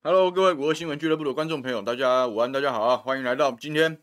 [0.00, 2.96] Hello，各位五二新闻俱乐部的观众朋友，大家午安，大家好啊！
[2.96, 4.00] 欢迎来到今天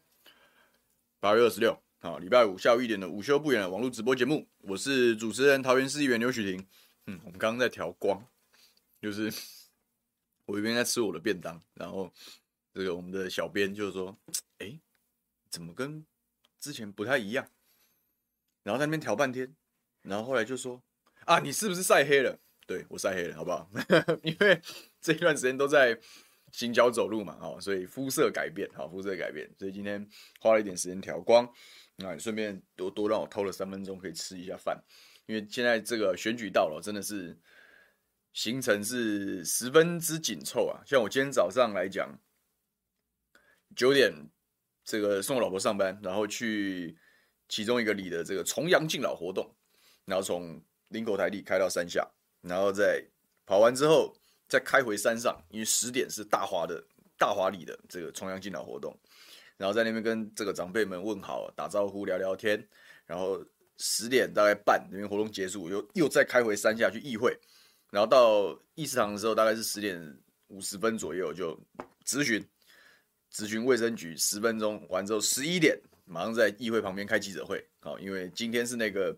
[1.21, 6.67] 八月二十六，好，礼拜五下午一点的午休不远的网络直播节目，我是主持人桃园市议员刘许婷。
[7.07, 8.21] 嗯，我们刚刚在调光，
[9.01, 9.31] 就是
[10.45, 12.11] 我一边在吃我的便当，然后
[12.73, 14.17] 这个我们的小编就是说，
[14.57, 14.77] 哎，
[15.49, 16.05] 怎么跟
[16.59, 17.47] 之前不太一样？
[18.63, 19.55] 然后在那边调半天，
[20.01, 20.83] 然后后来就说，
[21.23, 22.37] 啊，你是不是晒黑了？
[22.67, 23.69] 对，我晒黑了，好不好？
[24.23, 24.61] 因为
[25.05, 25.95] 这一段时间都在
[26.51, 30.03] 行脚走路嘛，哦，所以肤色改变，好，肤色改变，所以今天
[30.39, 31.47] 花了一点时间调光，
[31.97, 34.83] 那顺便多多让我偷了三分钟可以吃一下饭，
[35.27, 37.37] 因为现在这个选举到了，真的是
[38.33, 40.81] 行程是十分之紧凑啊。
[40.87, 42.19] 像我今天早上来讲，
[43.75, 44.11] 九点
[44.83, 46.97] 这个送我老婆上班，然后去
[47.47, 49.55] 其中一个里的这个重阳敬老活动，
[50.05, 52.09] 然后从林口台里开到山下。
[52.41, 53.03] 然后再
[53.47, 54.15] 跑完之后，
[54.47, 56.83] 再开回山上，因为十点是大华的
[57.17, 58.97] 大华里的这个重阳敬老活动，
[59.57, 62.65] 然后在那边跟这个长辈们问好、打招呼、聊聊天，
[63.05, 63.43] 然后
[63.77, 67.37] 十点大概半那边活动结束，又又再开回山下去议会，
[67.91, 71.59] 然后到议事堂的时候大概是十点五十分左右就
[72.05, 72.45] 咨询，
[73.33, 79.15] 咨询卫生局十分钟完之后十一点马上在议会旁边开记者会，好，因为今天是那个。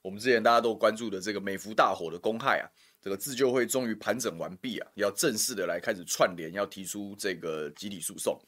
[0.00, 2.64] 我们之前大家都关注的这个美孚大火的公害啊，
[3.04, 8.40] 这个自救会终于盘整完毕啊，要正式的来开始串联，要提出这个集体诉讼，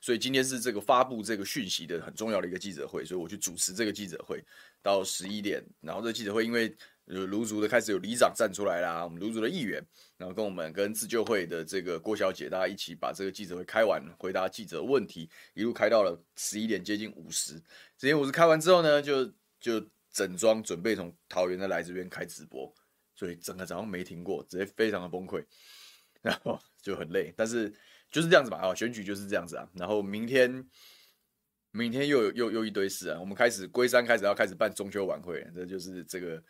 [0.00, 4.42] 所以今天是这个发布这个讯息的很重要的一个记者会，所以我去主持这个记者会
[4.80, 6.74] 到十一点，然后这记者会因为
[7.04, 9.78] 卢竹的开始有里长站出来啦，我们卢竹的议员，
[10.16, 17.52] 然后跟我们跟自救会的这个郭小姐，大家一起把这个记者会开完，回答记者问题，一路开到了十一点接近五十，
[18.00, 19.30] 十一点五十开完之后呢，就
[19.60, 19.86] 就。
[20.10, 22.74] 整装准备从桃园的来这边开直播，
[23.18, 25.44] 所以整个早上没停过，直接非常的崩溃，
[26.22, 27.68] 然后 就很累，但是
[28.12, 29.68] 就是这样子吧，啊，选举就是这样子啊。
[29.74, 30.64] 然后明天，
[31.72, 36.44] 明天又又又一堆事啊，我们开始龟山开始要开始办中秋晚会，这就是这个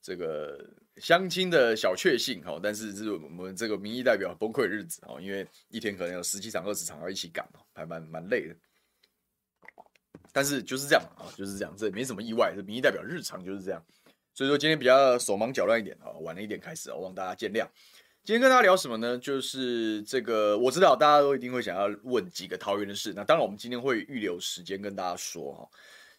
[0.00, 0.58] 这个
[0.96, 8.56] 相亲的小确幸哈，但是这是我们这个民意代表崩溃日子哦，因为一天可能有十几场、二十场要一起赶，还蛮蛮累的。
[10.32, 12.54] 但是就是这样啊，就是这样，这没什么意外。
[12.56, 13.84] 这民意代表日常就是这样，
[14.34, 17.66] 所以说今天比较手忙脚乱一点啊，晚了一点开始啊，望大家见谅。
[18.24, 19.16] 今天跟大家聊什么呢？
[19.16, 25.68] 就是这个我知道大家都一定会想要问几个桃园的事，那当然我们今天会预留时间跟大家说哈，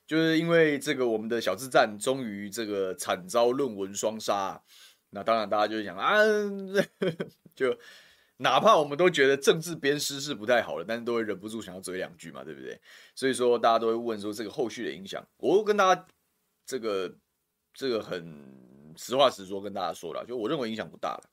[0.07, 4.61] 就是因为这个我们的小智站终于这个惨遭论文双杀，
[5.09, 6.17] 那当然大家就想啊，
[7.53, 7.77] 就。
[8.37, 12.77] 哪怕我们都觉得政治鞭尸是不太好的，但是都会忍不住想要嘴两句嘛，对不对？
[13.15, 15.25] 所以说大家都会问说这个后续的影响。
[15.37, 16.05] 我跟大家
[16.65, 17.09] 这个
[17.75, 21.29] 这个很实话实说跟大家说了，就我认为影响不大了。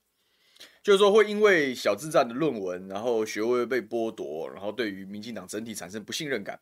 [0.82, 6.60] 就是说会因为小智战的论文，然后学位被剥夺，然后对于民进党整体产生不信任感，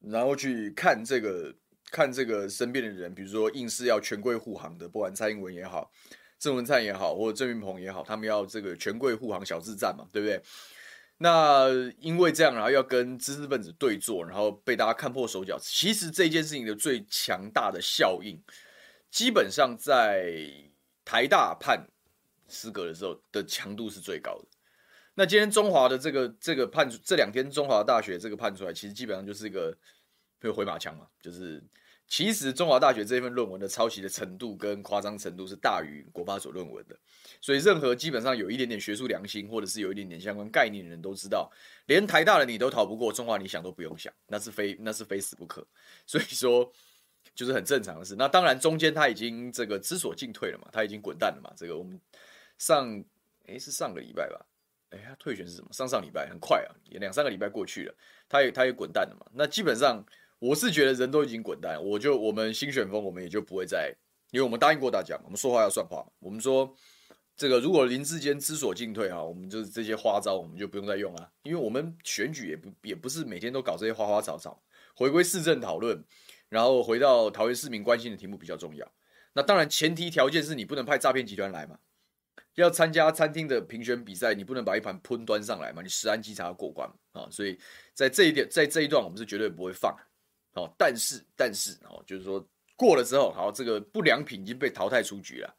[0.00, 1.54] 然后去看这个
[1.90, 5.90] 看这个身边的人，比如说硬是要权贵护航的，不管蔡英文也好。
[6.38, 10.40] 郑文灿也好，或者郑云鹏也好，他们要这个权贵护航小智战嘛，对不对？
[11.16, 11.68] 那
[11.98, 15.58] 因为这样，然后要跟知识分子对坐，然后被大家看破手脚。
[15.60, 18.40] 其实这件事情的最强大的效应，
[19.10, 20.50] 基本上在
[21.04, 21.86] 台大判
[22.48, 24.46] 失格的时候的强度是最高的。
[25.14, 29.76] 那今天中华的这个这个判，这两天中华大学这个判出来，其实基本上就是一个
[30.40, 31.62] 会回马枪嘛，就是。
[32.10, 36.98] 其实中华大学这份论文的抄袭的程度跟夸张程度是大于国发所论文的，
[37.38, 41.52] 所以任何基本上有一点点学术良心或者是有一点点相关概念的人都知道，
[41.84, 45.62] 连台大的你都逃不过，中华你想都不用想，那是非那是非死不可，
[46.06, 46.72] 所以说
[47.38, 48.16] 就是很正常的事。
[48.18, 51.52] 那当然中间他已经这个知所进退了嘛，他已经滚蛋了嘛。
[51.56, 52.00] 这个我们
[52.58, 53.00] 上
[53.46, 54.44] 诶是上个礼拜吧，
[54.90, 55.68] 诶他退选是什么？
[55.70, 57.94] 上上礼拜很快啊，也两三个礼拜过去了，
[58.28, 59.24] 他也他也滚蛋了嘛。
[59.32, 60.04] 那基本上。
[60.40, 63.92] 我是觉得人都已经滚蛋，我就我们新选风，我们也就不会再，
[64.30, 66.06] 因为我们答应过大家，我们说话要算话。
[66.20, 66.72] 我们说
[67.36, 74.62] 这个如果林志坚知所进退啊，我们就是这些花招，我们就不用再用了，因为我们选举也不也不是每天都搞这些花花草草，
[74.94, 76.04] 回归市政讨论，
[76.48, 78.90] 然后回到桃园市民关心的题目比较重要。
[79.32, 81.78] 那当然前提条件是你不能派诈骗集团来嘛，
[82.54, 87.58] 要参加餐厅的评选比赛，你不能把一盘喷端上来嘛，你食安稽查要过关啊，所以
[87.94, 89.96] 在这一点，在这一段我们是绝对不会放。
[90.54, 95.56] 哦，但是但是哦，就是说过了之后，好，这个不良品已经被淘汰出局了。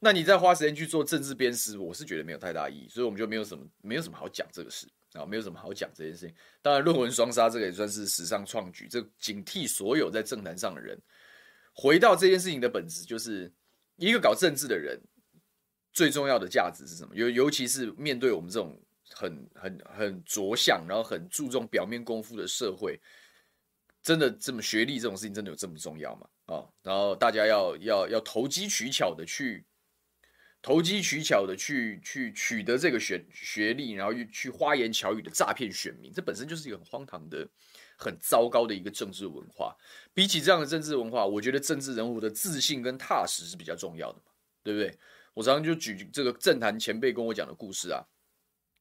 [0.00, 6.34] 那你再花时间去做政治鞭尸，我是觉得没有太大意义，所以我们就没有什么没有什么好讲这个事啊，没有什么好讲这件事情。
[6.60, 11.00] 当然，论文双杀这个也算是史上创举，这警惕所有在政坛上的人，
[11.72, 13.50] 回到这件事情的本质，就是
[13.96, 15.00] 一个搞政治的人
[15.92, 17.14] 最重要的价值是什么？
[17.14, 18.78] 尤尤其是面对我们这种
[19.10, 23.00] 很很很着相，然后很注重表面功夫的社会，
[24.02, 26.28] 真的这么学历这种事情真的有这么重要吗？
[26.46, 29.64] 啊、然后大家要要要投机取巧的去
[30.64, 37.46] 投机取巧的去去取得这个学学历，然后又去花言巧语的诈骗选民，这本身就是一个很荒唐的、
[37.98, 39.76] 很糟糕的一个政治文化。
[40.14, 44.32] 比起这样的政治文化，我觉得政治人物的自信跟踏实是比较重要的嘛，
[44.62, 44.98] 对不对？
[45.34, 48.02] 我常常就举这个政坛前辈跟我讲的故事啊。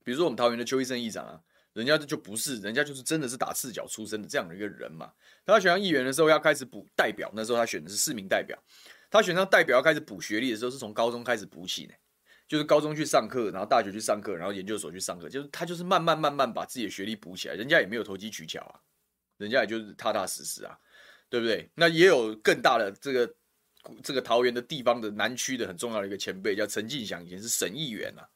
[0.06, 1.38] 比如说我们桃园的邱医生议长啊，
[1.74, 5.12] 人家就不是，人家就是真的是打赤脚出身的这样的一个人嘛。
[5.46, 8.58] 他选上议员的时候要开始补代表，那时候他选的是市民代表。
[9.14, 11.94] 他选上代表要开始补学历的时候，是从高中开始补起呢，
[12.48, 17.54] 就是高中去上课，然后大学去上课，然后研究所去上课，就是他就是慢慢慢慢把自己的学历补起来。
[17.54, 18.82] 人家也没有投机取巧啊，
[19.38, 20.76] 人家也就是踏踏实实啊，
[21.30, 21.70] 对不对？
[21.76, 23.36] 那也有更大的这个
[24.02, 28.28] 这个桃园的地方的南区的很重要的一个前辈叫陈进祥，以前是省议员啊。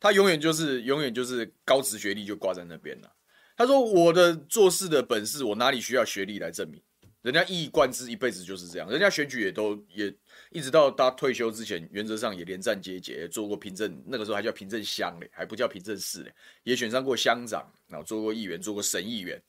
[0.00, 3.14] 他永远就是永远就是高职学历就挂在那边了。
[3.56, 6.82] 他说：“我的做事的本事，我哪里需要学历来证明？
[7.22, 8.90] 人家一以贯之，一辈子就是这样。
[8.90, 10.14] 人家选举也都也
[10.54, 19.42] 一直到他退休之前，原则上也连战皆捷，做过平镇，那个时候还叫平镇乡嘞，还不叫平镇市嘞，也选上过乡长，然后做过议员，做过省议员。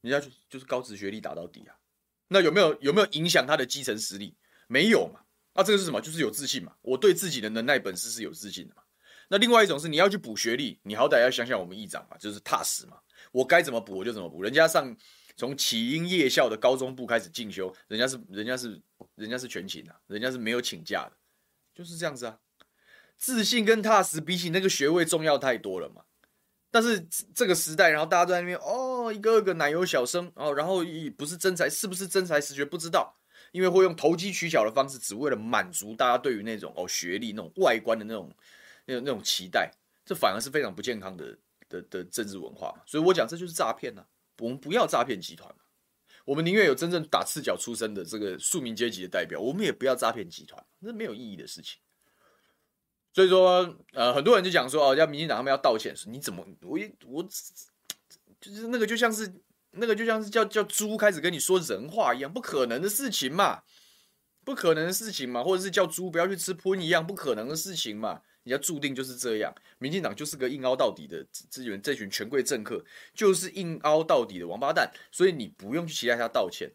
[0.00, 1.76] 人家就就是高职学历打到底啊。
[2.28, 4.34] 那有没有有没有影响他的基层实力？
[4.68, 5.20] 没有嘛。
[5.54, 6.00] 那这个是什么？
[6.00, 6.74] 就是有自信嘛。
[6.80, 8.82] 我对自己的能耐本事是有自信的嘛。”
[9.28, 12.96] 那另外一种是你要去补学历，你好歹要想想我们议长嘛，就是踏实嘛。
[13.32, 14.42] 我该怎么补我就怎么补。
[14.42, 14.96] 人家上
[15.42, 18.80] 从启英夜校的高中部开始进修，人家是人家是
[19.16, 21.16] 人家是全勤啊，人家是没有请假的，
[21.74, 22.38] 就是这样子啊。
[23.16, 26.02] 自信跟踏实比起那个学位重要太多了嘛。
[26.70, 27.00] 但是
[27.34, 30.84] 这个时代，然后大家都在那边哦，一个个奶油小生哦，然后
[31.16, 33.16] 不是真才，是不是真才实学不知道，
[33.50, 38.30] 因为会用投机取巧的方式，只为了满足大家对于那种哦学历那种外观的那种。
[38.84, 39.72] 那那种期待，
[40.04, 41.36] 这反而是非常不健康的
[41.68, 44.04] 的的政治文化，所以我讲这就是诈骗呐。
[44.38, 45.54] 我们不要诈骗集团，
[46.24, 51.80] 我们宁愿有真正打赤脚出身的这个庶民阶级的代表，我们也不要诈骗集团，那没有意义的事情。
[53.12, 57.22] 所以说，呃，很多人就讲说，哦，要民进党他们要道歉，你怎么，我我
[58.40, 59.32] 就是那个就像是
[59.72, 63.62] 那个就像是叫叫猪开始跟你说人话一样，不可能的事情嘛，
[64.44, 68.22] 不可能的事情嘛，或者是叫猪不要去吃喷一样，不可能的事情嘛。
[68.44, 72.84] 人家注定就是这样，民进党就是个硬凹到底的资源，这群权贵政客
[73.14, 76.72] 就是硬凹到底的王八蛋，所以你不用去期待他道歉。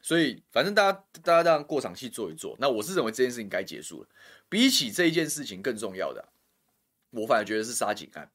[0.00, 4.08] 所以反正大家大家这样过场戏做一做，那我是认为这件事情该结束了。
[4.48, 6.28] 比起这一件事情更重要的，
[7.10, 8.30] 我反而觉得是沙井案，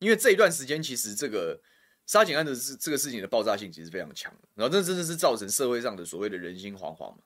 [0.00, 1.62] 因为这一段时间其实这个
[2.06, 7.18] 沙井案的这这个事情的爆炸性其实非常强，然后这真的是造成社会上的所谓的人心惶惶嘛，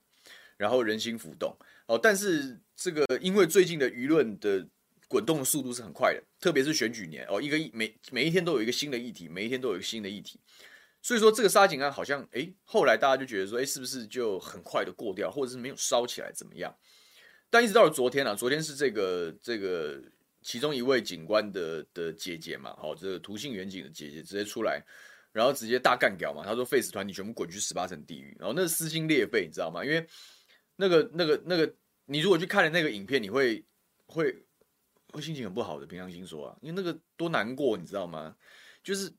[0.58, 1.56] 然后人心浮动
[1.86, 1.98] 哦。
[2.00, 4.68] 但是这个因为最近的舆论的。
[5.08, 10.40] 滚动的速度是很快的，特别是选举年哦，一个每每一天都有一个新的议题，每一天都有一个新的议题，
[11.00, 16.76] 所以说这个沙井案好像诶，后来大家就觉得说，诶，是不是就很快的过掉，或者是没有烧起来怎么样？
[17.48, 20.02] 但一直到了昨天啊，昨天是这个这个
[20.42, 24.82] 其中一位警官的的姐姐嘛，好，这个涂姓远警的姐姐直接出来，
[25.30, 29.84] 然后直接大干掉嘛，他说 face 团体全部滚去十八层地狱，然后那撕心裂肺，你知道吗？
[29.84, 30.04] 因为
[30.74, 31.72] 那个那个那个，
[32.06, 33.64] 你如果去看了那个影片，你会
[34.06, 34.42] 会。
[35.16, 38.36] 会心情很不好的，平常心说啊，因为那个多难过，你知道吗？
[38.84, 39.12] 就是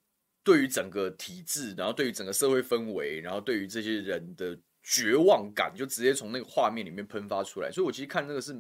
[0.44, 7.70] 对于整个体制，然后对于整个社会氛围，然后对于这些人的绝望感，就直接从那个画面里面喷发出来。
[7.70, 8.54] 所以我其实看那个是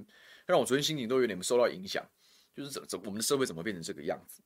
[0.46, 2.06] 让我昨天心情都有点受到影响，
[2.53, 4.41] 就是怎怎我们的社会怎么变成这个样子？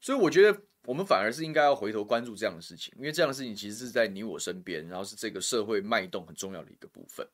[0.00, 7.26] 所以我觉得我们反而是应该要回头关注这样的事情，因为这样的事情其实是在你我身边，然后是这个社会脉动很重要的一个部分。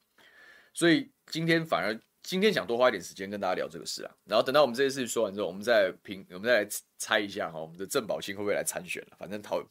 [0.73, 2.00] 所以今天反而。
[2.23, 9.17] 今天想多花一点时间跟大家聊这个事啊，然后等到我们这些事情说完之后，我们再评，我们再来猜一下哈，我们的郑宝清会不会来参选了？
[9.19, 9.62] 反正讨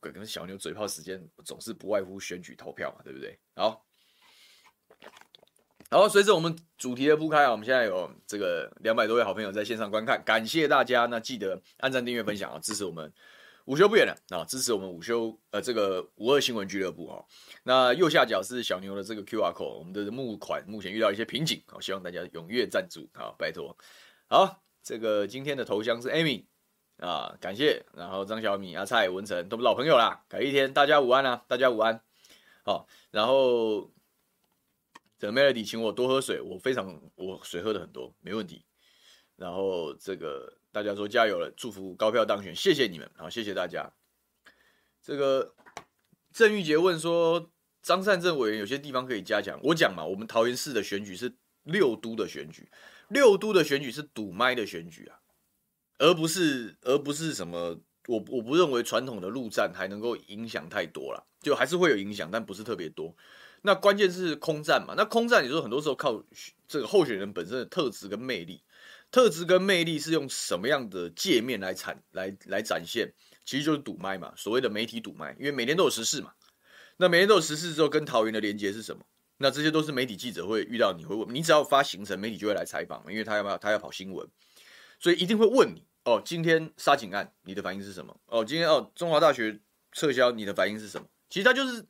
[0.00, 3.38] 跟小牛嘴炮时间总是不外乎选举投票嘛，对不对？
[3.54, 3.84] 好，
[5.90, 13.12] 然后随着我们主题的铺开啊，我们现在有这个两百多位好朋友在线上观看，感谢大家，那记得按赞、订阅、分享啊，支持我们。
[13.70, 14.44] 午休不远了啊！
[14.44, 17.24] 支持我们午休呃这个五二新闻俱乐部哦。
[17.62, 23.76] 那右下角是小牛的这个 QR code，我们的募款目前遇到一些瓶颈，好，希望大家踊跃赞助啊，拜托。
[24.26, 26.46] 好，这个今天的头像是 Amy
[26.96, 27.86] 啊，感谢。
[27.94, 32.02] 然后张小米、阿蔡、文成都是老朋友啦，改一天，大家午安啊，大家午安。
[32.64, 33.88] 好，然后
[35.16, 38.64] 这 Melody 请我多喝水，我非常我水喝的很多，没问题。
[39.36, 40.56] 然后这个。
[40.72, 43.92] 大家说加油了，祝福高票当选，谢谢你们，好，谢谢大家。
[45.02, 45.54] 这个
[46.32, 47.50] 郑玉杰问说，
[47.82, 49.58] 张善政委员有些地方可以加强。
[49.64, 51.34] 我讲嘛，我们桃园市的选举是
[51.64, 52.70] 六都的选举，
[53.08, 55.18] 六都的选举是堵麦的选举啊，
[55.98, 63.16] 而不是而不是什么，我我不认为传统的陆战还能够影响太多了，就还是会有影响，但不是特别多。
[63.62, 66.22] 那关键是空战嘛，那空战你说很多时候靠
[66.68, 68.62] 这个候选人本身的特质跟魅力，
[69.10, 73.12] 特质跟魅力是用什么样的界面来产来来展现？
[73.44, 76.32] 其实就是赌麦嘛，所谓的媒体赌麦，因为每天都有时事嘛。
[76.98, 79.02] 那每天都有时事之后，跟桃园的连接是什么？
[79.38, 84.28] 那这些都是媒体记者会遇到，你会问，你只要发行程，媒体就会来采访，因为他要不要他要跑新闻，
[85.00, 86.20] 所以一定会问你哦。
[86.22, 88.14] 今天杀警案，你的反应是什么？
[88.26, 89.58] 哦，今天哦，中华大学
[89.92, 91.08] 撤销，你的反应是什么？
[91.30, 91.84] 其实他就是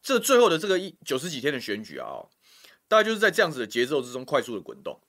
[0.00, 2.30] 这最后的这个一九十几天的选举啊，哦，
[2.86, 5.00] 大概就是在这样子的节奏之中快速的滚动。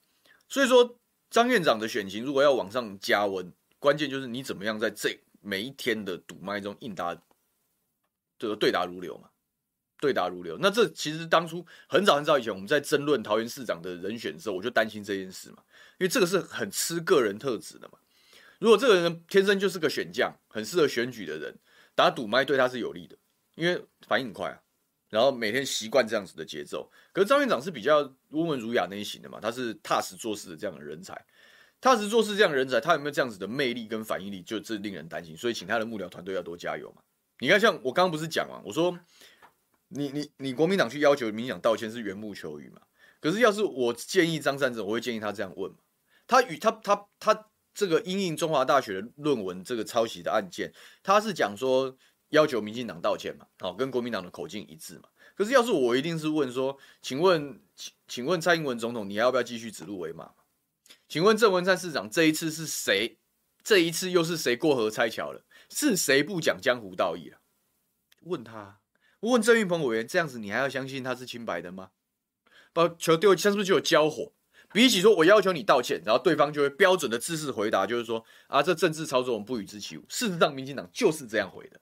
[0.49, 0.97] 所以说，
[1.29, 7.15] 张院长的选情如果要往上加温，关键就是你怎么样在这每一天的赌麦中应答，
[8.37, 9.29] 这个对答如流嘛。
[9.97, 15.63] 对答如流，那这其实当初很早很早以前我们在争论桃园市长的人选的时候，我就担心这件事嘛，
[15.97, 17.97] 因为这个是很吃个人特质的嘛。
[18.59, 21.57] 如果这个人天生就是个选将，很适合选举的人，
[21.95, 23.17] 打赌麦对他是有利的，
[23.55, 24.61] 因为反应很快啊，
[25.15, 26.91] 然后每天习惯这样子的节奏。
[27.13, 27.99] 可是张院长是比较
[28.31, 31.19] 温文儒雅那一型的嘛，他是踏实做事的这样的人才，
[31.79, 35.37] 踏实做事这样的人才，他有没有这样子的魅力跟反应力，就这令人担心。
[35.37, 37.01] 所以请他的幕僚团队要多加油嘛。
[37.39, 38.99] 你看，像我刚刚不是讲嘛，我说。
[39.89, 42.81] 你你你国民党去要求民进党道歉是缘木求鱼嘛？
[43.21, 45.77] 可是要是我建议张善政，我会建议他这样问嘛。
[46.25, 51.95] 他与他他他这个因应中华大学的论文这个抄袭的案件，他是讲说
[52.35, 55.09] 要求民进党道歉嘛，好，跟国民党的口径一致嘛。
[55.35, 60.31] 可是要是我一定是问说，请问请请问蔡英文总统，你还要不要继续指鹿为马？
[61.07, 63.17] 请问郑文灿市长这一次是谁？
[63.63, 65.43] 这一次又是谁过河拆桥了？
[65.69, 67.39] 是谁不讲江湖道义了？
[68.21, 68.79] 问他。
[69.21, 71.89] 问郑运鹏委员这样子，你还要相信他是清白的吗？
[72.73, 74.33] 把球丢，是不是就有交火？
[74.71, 80.05] 比起说我要求你道歉，然后对方就会标准的姿势回答，就是说啊，这政治操作我们不与之起舞。
[80.09, 81.79] 事实上，民进党就是这样回的。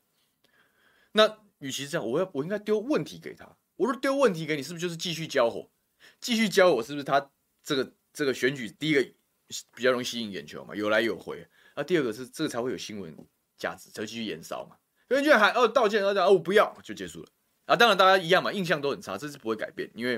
[1.13, 3.57] 那与其这样，我要我应该丢问题给他。
[3.75, 5.71] 我说丢问题给你，是不是就是继续交火？
[6.19, 7.31] 继续交火，是不是他
[7.63, 9.01] 这个这个选举第一个
[9.73, 10.75] 比较容易吸引眼球嘛？
[10.75, 11.47] 有来有回。
[11.73, 13.15] 啊，第二个是这个才会有新闻
[13.57, 14.75] 价值，才会继续延烧嘛。
[15.07, 17.29] 有人就喊哦道歉，然后哦我不要就结束了
[17.65, 17.75] 啊！
[17.75, 20.17] 当然大家一样嘛，印象都很差，这是不会改变，因为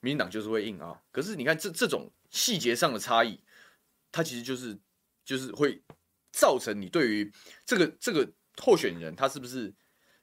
[0.00, 1.00] 民进党就是会硬啊。
[1.12, 3.40] 可是你看这这种细节上的差异，
[4.10, 4.78] 它其实就是
[5.24, 5.82] 就是会
[6.32, 7.32] 造成你对于
[7.64, 9.72] 这个这个候选人他是不是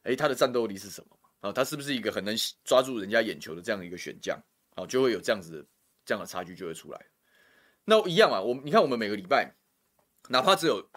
[0.06, 1.52] 哎他的战斗力是什么啊？
[1.52, 4.42] 他是不是一个很能抓住人家眼球的这样的一个选将
[4.76, 4.86] 啊？
[4.86, 5.68] 就会有这样子的
[6.06, 7.06] 这样的差距就会出来。
[7.84, 9.54] 那一样啊，我你看我们每个礼拜，
[10.30, 10.90] 哪怕只有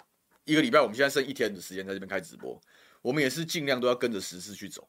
[0.45, 2.61] 一个礼拜，我们现在剩一天的时间在这边开直播。
[3.03, 4.89] 我们也是尽量都要跟着时事去走，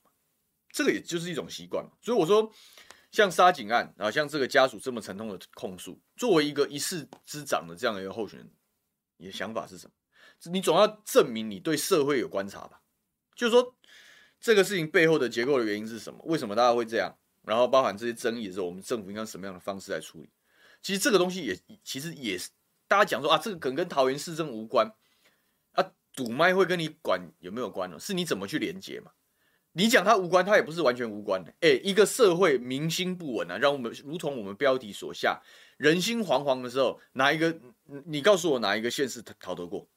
[0.71, 1.85] 这个也就是一种习惯。
[2.01, 2.51] 所以我说，
[3.11, 8.51] 像杀警案啊，像这个家属这么沉痛的控诉，作为一个一市之长的这样的一个候选人，
[9.17, 9.93] 你的想法是什么？
[10.51, 12.81] 你总要证明你对社会有观察吧？
[13.35, 13.75] 就是说，
[14.39, 16.19] 这个事情背后的结构的原因是什么？
[16.25, 17.15] 为什么大家会这样？
[17.43, 20.29] 然后包含这些争议的时候，我们政府应该什么样的方式来处理？
[20.81, 22.49] 其实这个东西也其实也是
[22.87, 24.91] 大家讲说啊，这个可能跟桃园市政无关
[25.73, 25.91] 啊。
[26.15, 27.97] 堵麦会跟你管有没有关呢？
[27.99, 29.11] 是你怎么去连接嘛？
[29.73, 31.53] 你讲它无关，它也不是完全无关的。
[31.61, 35.41] 哎，一个社会民心不稳啊，让我们如同我们标题所下，
[35.77, 37.57] 人心惶惶的时候，哪一个？
[38.05, 39.87] 你告诉我哪一个县市逃得过？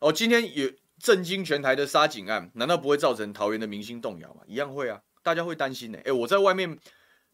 [0.00, 0.70] 哦，今天有
[1.02, 4.42] 震惊全台的杀警案，难道不会造成桃园的民心动摇吗？
[4.46, 5.98] 一样会啊，大家会担心呢。
[6.04, 6.78] 哎，我在外面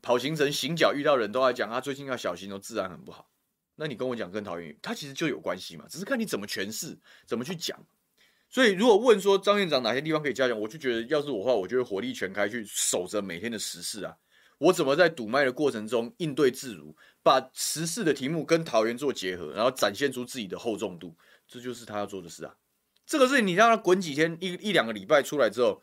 [0.01, 3.29] 跑行程行脚遇到人都在讲，他最近要小心哦，治安很不好。
[3.77, 7.79] 那你跟我讲跟桃园，它其实就有关系嘛，只是看你怎么诠释，怎么去讲。
[8.49, 14.17] 所以，如果问说张院长哪些地方可以加强，我就觉得，要是我话，我就会火力全开去守着每天的时事啊。
[14.57, 21.15] 我怎么在堵麦的过程中应对自如，把时事的题目跟桃园做结合，然后展现出自己的厚重度，
[21.47, 22.55] 这就是他要做的事啊。
[23.09, 25.83] 这个事情你让他滚几天，一一两个礼拜出来之后，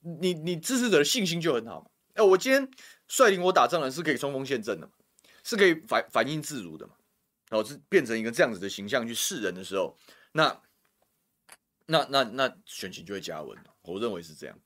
[0.00, 1.90] 你你支持者的信心就很好嘛。
[2.14, 2.68] 哎，我今天
[3.06, 4.92] 率领我打仗的是可以冲锋陷阵的嘛，
[5.44, 6.94] 是可以反反应自如的嘛，
[7.48, 9.96] 然后是变成一个这样子的形象去示人的时候，
[10.32, 10.60] 那。
[11.92, 14.56] 那那那选情就会加温，我认为是这样。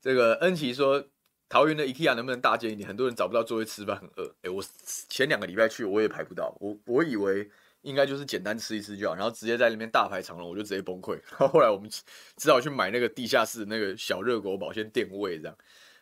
[0.00, 1.06] 这个恩琪说，
[1.52, 2.88] 桃园的 IKEA 能不能大间一点？
[2.88, 4.34] 很多人找不到座位吃饭，很饿。
[4.40, 4.64] 哎，我
[5.10, 6.56] 前两个礼拜去，我也排不到。
[6.58, 7.46] 我我以为
[7.82, 11.12] 应该就是简单吃一吃就好，然后直接在那边大排长龙，我就直接崩溃。
[11.12, 11.90] 然 后后来我们
[12.36, 15.54] 只好去买那个地下室那个小热狗保先垫位这样。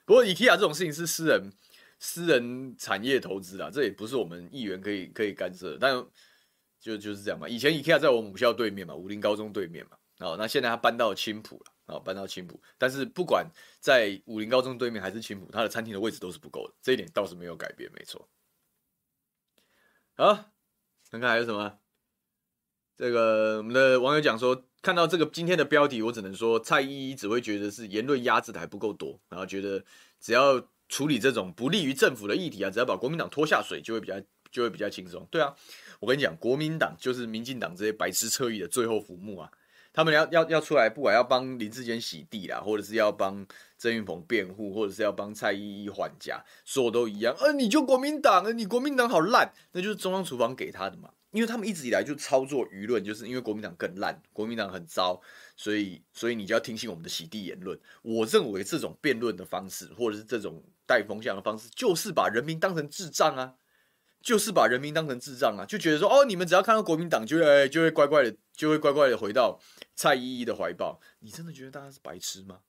[0.05, 1.51] 不过 IKEA 这种事情是私人
[1.99, 6.07] 私人产业投资啊，这也不是我们议员可以可以干涉，但。
[6.81, 13.47] 就就是这样嘛，以前 IKEA 在我母校对面嘛，武林高中对面嘛，哦，那现在他搬到青埔了，哦，搬到青埔，但是不管
[13.81, 18.29] 在武林高中对面还是青埔，他的餐厅的位置都是不够的，这一点倒是没有改变，没错。
[20.15, 20.53] 好，
[21.11, 21.79] 看看还有什么。
[22.97, 29.83] 这个我们的网友讲说，看到这个今天的标题，我只能说蔡依依只会觉得是言论压制的还不够多，然后觉得
[30.21, 34.21] 只要处理这种不利于政府的议题啊，只要把国民党拖下水，就会比较
[34.53, 35.27] 就会比较轻松。
[35.31, 35.57] 对啊，
[35.99, 39.51] 我跟你讲，国民党就是民进党这些白痴侧翼的最后浮木啊。
[39.93, 47.35] 他们要要要出来，不管要帮林志坚洗地啦，或者是要帮郑运鹏辩护，或者是要帮蔡依依还价，说都一样。
[47.41, 51.11] 呃，你就国民党，你国民党好烂，那就是中央厨房给他的嘛。
[51.33, 55.21] 因为他们一直以来就操作舆论，就是因为国民党更烂，国民党很糟，
[55.57, 57.79] 所以所以你就要听信我们的洗地言论。
[58.03, 63.55] 我认为这种辩论的方式，或者是这种带风向的方式，就是把人民当成智障啊。
[64.23, 69.59] 就是把人民当成智障啊，就觉得说哦，你们只要看到国民党，就会就会乖乖的，就会乖乖的回到
[69.97, 71.01] 蔡依依的怀抱。
[71.21, 72.61] 你真的觉得大家是白痴吗？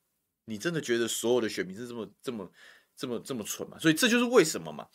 [0.45, 2.51] 你真的觉得所有的选民是这么这么
[2.95, 3.77] 这么这么蠢吗？
[3.79, 4.87] 所以这就是为什么嘛，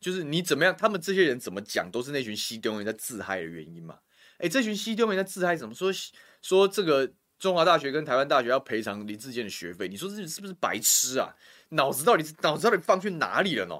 [0.00, 3.98] 就是你怎么样，他们这些人怎么讲，都是那群西丢人在自嗨的原因嘛。
[4.38, 5.90] 哎，这群西丢人在自嗨，怎么说
[6.42, 9.88] 说这个中华大学跟台湾大学要赔偿林志坚的学费？
[9.88, 11.34] 你说这是不是白痴啊？
[11.70, 13.74] 脑子到底是脑子到底放去哪里了呢？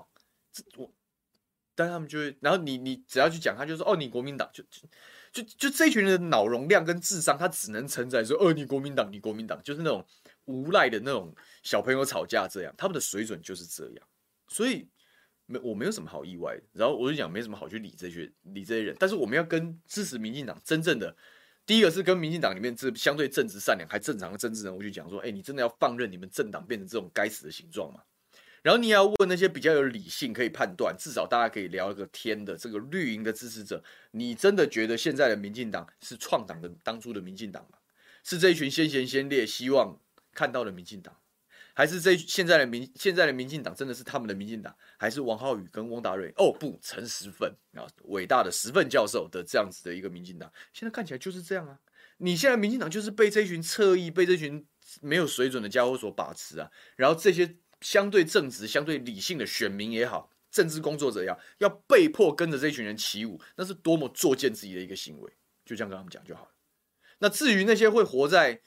[0.50, 0.90] 这我。
[1.74, 4.88] 但他们就会，然后你你只要去讲，他就说哦，你国民党就就
[5.32, 10.04] 就就这群人的脑容量跟智商，他只能承载说哦，你国民党，你国民党，就是那种
[10.44, 14.06] 无赖的那种小朋友吵架这样，他们的水准就是这样，
[14.48, 14.86] 所以
[15.46, 16.62] 没我没有什么好意外的。
[16.72, 21.16] 然后我就讲没什么好去理这些理这些人，但是我们要跟支持民进党真正的
[21.64, 28.00] 第一个是跟民进党里面这相对正直善良还正常的政治人物去讲说，哎，你真的要放任你们政党变成这种该死的形状吗？
[28.62, 37.78] 然后你也要问那些比较有理性可以判断，至少大家可以聊一个天的这个绿营的支持者，你真的觉得现在的民进党是创党的当初的民进党吗？
[38.22, 39.98] 是这一群先贤先烈希望
[40.32, 41.12] 看到的民进党，
[41.74, 44.72] 还是这现在的民现在的民进党真的是他们的民进党？
[44.96, 46.32] 还是王浩宇跟翁达瑞？
[46.36, 51.80] 哦不，陈时奋啊，伟大的时奋教授的这样子的一个民进党，现在看起来就是这样啊！
[52.18, 54.64] 你现在民进党就是被这一群侧翼、被这群
[55.00, 57.56] 没有水准的家伙所把持啊，然后这些。
[57.82, 65.30] 相对正直、相对理性的选民也好，政治工作者也好，要被迫跟着这群人起舞，那是多么作践自己的一个行为。
[65.64, 66.50] 就这样跟他们讲就好了。
[67.18, 68.60] 那至于那些会活在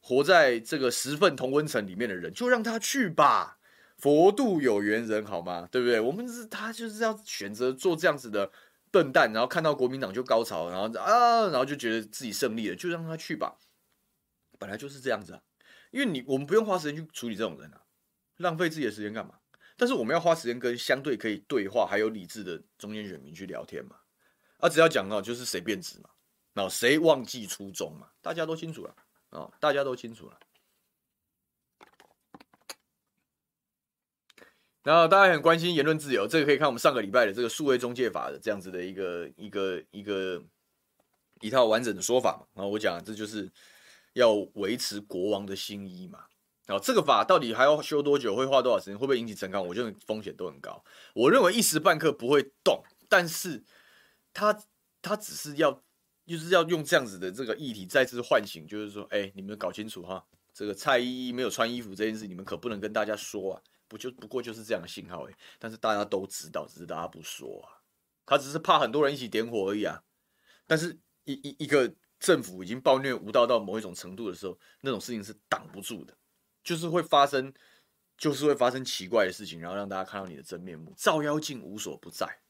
[0.00, 3.58] 活在这个十份同温层里面的人，就让他去吧。
[3.98, 5.68] 佛度有缘人，好吗？
[5.70, 5.98] 对不对？
[5.98, 8.50] 我们是他就是要选择做这样子的
[8.90, 13.58] 笨蛋，然后看到国民党就高潮，然后啊，然后就觉得自己胜利了，就让他去吧。
[14.58, 15.42] 本来就是这样子啊，
[15.90, 17.82] 因为你我们不用花时间去处理这种人啊。
[18.38, 19.34] 浪费自己的时间干嘛？
[19.76, 23.94] 但是我们要花时间跟相对可以对话还有理智的中间选民去聊天嘛。
[24.58, 26.10] 啊，只要讲到就是谁变质嘛，
[26.52, 28.96] 然后谁忘记初衷嘛，大家都清楚了
[29.30, 30.40] 啊，大家都清楚了。
[34.82, 40.42] 然后大家很关心言论自由，这个可以看我们上个礼拜的这个数位中介法的这样子的一个一个一个
[41.40, 42.46] 一套完整的说法嘛。
[42.54, 43.48] 然后我讲这就是
[44.14, 46.24] 要维持国王的新衣嘛。
[46.68, 48.36] 然后这个法到底还要修多久？
[48.36, 48.94] 会花多少时间？
[48.94, 49.66] 会不会引起陈抗？
[49.66, 50.84] 我觉得风险都很高。
[51.14, 53.64] 我认为一时半刻不会动，但是
[54.34, 54.54] 他
[55.00, 55.82] 他只是要
[56.26, 63.62] 就是要用这样子的这个议题再次唤醒，就是说，哎，你们搞清楚哈，这个蔡依依没有穿衣服这件事，你们可不能跟大家说啊。
[63.88, 67.80] 不就不过就是这样的信号哎，但是大家都知道，只是大家不说啊。
[68.26, 70.02] 他只是怕很多人一起点火而已啊。
[70.66, 76.14] 但是一一一个政府已经暴虐无道到某一种程度的时候，那种事情是挡不住的。
[76.68, 77.50] 就是会发生，
[78.18, 80.92] 就是会发生奇怪的事情，然后让大家看到你的真面目。
[80.98, 82.40] 照妖镜无所不在，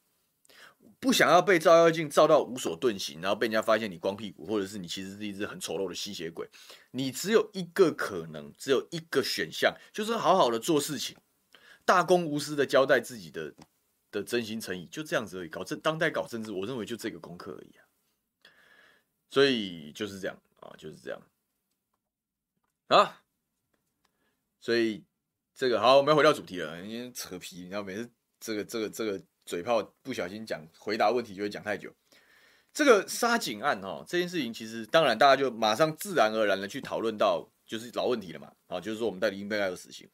[0.99, 6.51] 不想要被照妖镜照到无所遁形，然后被人家发现你光屁股，或者是你其实是一只很丑陋的吸血鬼。
[6.91, 11.17] 你只有一个可能，只有一个选项，就是好好的做事情，
[11.85, 13.55] 大公无私的交代自己的
[14.11, 15.49] 的真心诚意，就这样子而已。
[15.49, 17.87] 搞这当代搞政治，我认为就这个功课而已啊。
[19.31, 21.23] 所以就是这样啊，就是这样
[22.89, 23.23] 啊。
[24.61, 25.05] 所以
[25.55, 26.81] 这个好，我们要回到主题了。
[26.83, 31.93] 因为扯皮，你知道，每次这个这个这个嘴炮不小心讲回答问题就会讲太久。
[32.73, 38.53] 这个杀警案哦，这件事情其实当然大家就马上自然而然的去讨论到就是老问题了嘛。
[38.67, 40.09] 啊，就是说我们到底应不应该有死刑？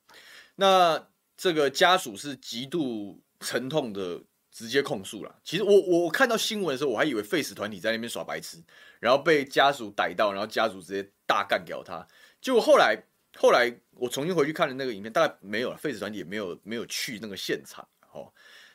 [0.57, 5.41] 那这个家属是极度沉痛的直接控诉了。
[5.43, 8.63] 其实我我看到新闻的时候，我还以为废死团体在那边耍白痴，
[9.01, 12.07] 然后被家属逮到，然后家属直接大干掉他。
[12.41, 13.05] 结果后来。
[13.37, 18.33] 后来我重新回去看了那个影片，大概没有了，废死团体也没有没有去那个现场哦，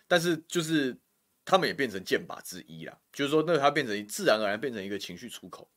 [0.08, 0.98] 但是就是
[1.46, 5.70] 他们也变成剑靶之一啦，就是说那他变成自然而然变成一个情绪出口。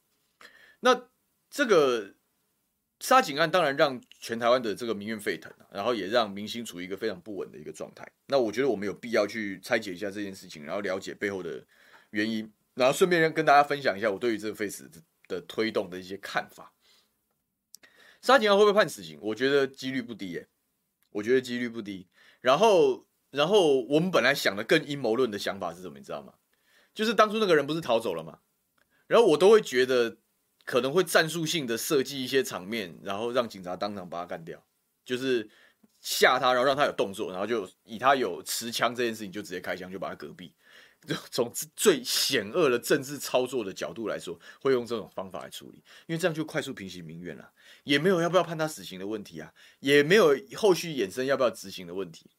[0.80, 1.08] 那
[1.48, 2.14] 这个
[2.98, 8.06] 杀警案当然让全台湾的这个民怨沸腾，然后也让明星处于一个非常不稳的一个状态。
[8.26, 11.64] 那我觉得我们有必要去拆解一下这件事情，然后了解背后的
[12.10, 14.90] 原因，然后顺便跟大家分享一下我对于这个 face
[15.28, 16.72] 的推动的一些看法。
[18.22, 19.18] 沙井耀会不会判死刑？
[19.20, 20.48] 我觉得几率不低耶，
[21.10, 22.08] 我觉得几率不低。
[22.40, 25.98] 然后，然后我们本来想的更阴谋论的想法是什么？
[25.98, 26.32] 你知道吗？
[26.94, 28.38] 就是当初那个人不是逃走了吗？
[29.08, 30.18] 然后我都会觉得
[30.64, 34.64] 可能会战术性的设计一些场面，然后让警察当场把他干掉，
[35.04, 35.50] 就是
[36.00, 40.54] 吓他，然后让他有动作，然后就以他有持枪这件事情就直接开枪，就把他隔壁。
[41.04, 47.52] 就从最险恶的政治操作的角度来说，会用这种方法来处理，因为这样就快速平息民怨了，
[47.84, 52.30] 也没有要不要判他死刑的问题啊，也没有后续衍生要不要执行的问题。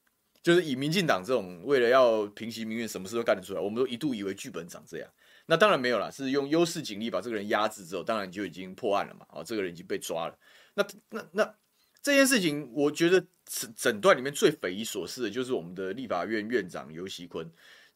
[0.42, 3.62] 就是以民进党这种为了要平息民怨，什么事都干得出来。
[3.62, 5.10] 我们都一度以为剧本长这样，
[5.46, 9.26] 那当然没有啦，是用优势警力把这个人压制之后，当然就已经破案了嘛。
[9.30, 10.38] 哦，这个人已经被抓了。
[10.74, 11.56] 那那那
[12.02, 17.50] 这件事情，我觉得整整段里面最匪夷所思的就是我们的立法院院长游锡堃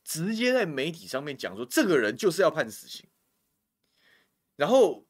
[0.06, 3.06] 直接在媒体上面讲说，这个人就是要判死刑。
[4.56, 5.06] 然后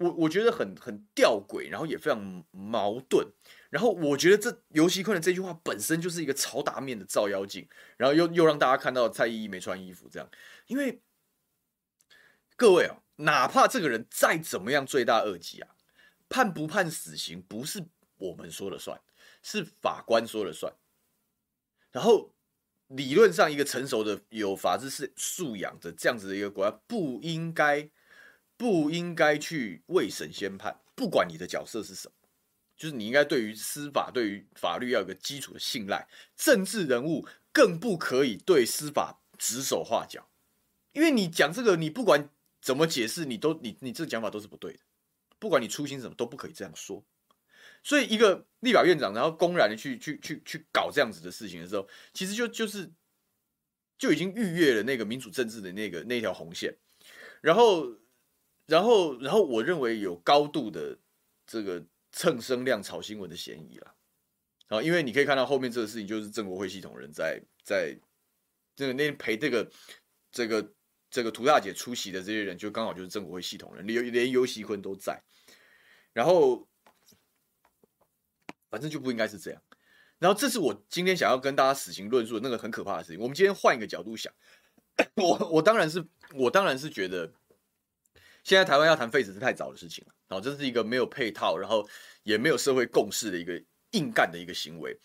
[0.00, 3.26] 我我觉得很很吊诡，然后也非常矛盾。
[3.68, 10.28] 然后我觉得这游锡堃的这句话本身就是一个超大面的照妖镜，然后又又让大家看到蔡依依没穿衣服这样，
[10.66, 11.02] 因为
[12.56, 15.68] 各位哦，哪怕这个人再怎么样罪大恶极啊，
[16.30, 17.84] 判不判死刑不是
[18.16, 18.98] 我们说了算，
[19.42, 20.72] 是法官说了算。
[21.92, 22.34] 然后
[22.88, 27.88] 理论上，一个成熟的有法治是素养的这样子的一个国家，不应该
[28.60, 32.14] 不应该去为审先判，不管你的角色是什么。
[32.76, 40.28] 就是你应该对于司法、对于法律要有个基础的信赖，政治人物更不可以对司法指手画脚，
[40.92, 42.28] 因为你讲这个，你不管
[42.60, 44.80] 怎么解释，你都你你这个讲法都是不对的，
[45.38, 47.02] 不管你初心什么，都不可以这样说。
[47.82, 52.92] 所以一个立法院长，然后公然的去去去去搞这样子的事情的时候，其实就就是
[53.96, 56.76] 就已经逾越了那个民主政治的那个那条红线，
[57.40, 57.86] 然后
[58.70, 60.96] 然后然后我认为有高度的
[61.46, 61.84] 这个。
[62.12, 63.94] 蹭声量炒新闻的嫌疑了，
[64.66, 67.96] 啊，因为你可以看到后面这个事情，就是郑国会系统人在在
[68.74, 69.70] 这个那陪这个
[70.32, 70.74] 这个
[71.08, 75.22] 这个涂大姐出席的这些人，就刚好就是郑国会系统人，连连游锡堃都在，
[76.12, 76.66] 然后
[78.68, 79.62] 反正就不应该是这样，
[80.18, 83.20] 然后这是我今天想要跟大家死刑论述的那个很可怕的事情。
[83.20, 84.34] 我们今天换一个角度想，
[85.14, 86.04] 我我当然是
[86.34, 87.32] 我当然是觉得。
[88.50, 91.88] 现在台湾要谈废死是太早的事情了，然后这是一个没有配套，然后
[92.24, 93.52] 也没有社会共识的一个
[93.92, 94.98] 硬干的一个行为。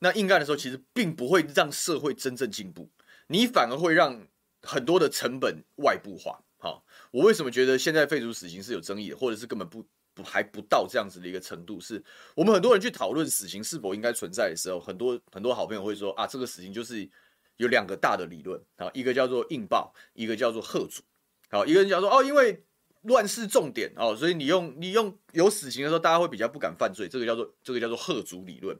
[0.00, 2.90] 那硬干的时候，其实并不会让社会真正进步，
[3.28, 4.22] 你反而会让
[4.60, 6.38] 很多的成本外部化。
[6.58, 9.82] 好，我为什么觉得现在废除死刑是有争议的，或者是根本不
[10.12, 11.80] 不还不到这样子的一个程度？
[11.80, 17.08] 是我们很多人去讨论死刑是否应该存在的时候，很多很多好朋友会说啊，这个死刑就是
[17.56, 21.00] 有两个大的理论啊，一个叫做硬报，一个叫做吓阻。
[21.48, 22.62] 好，一个人讲说哦，因为
[23.02, 28.78] 乱世重典哦，所以你用你用有死刑的时候，大家会比较不敢犯罪，这个叫做这个叫做吓阻理论。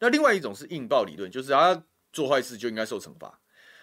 [0.00, 3.40] 那另外一种是硬报理论，就是他做坏事就应该受惩罚。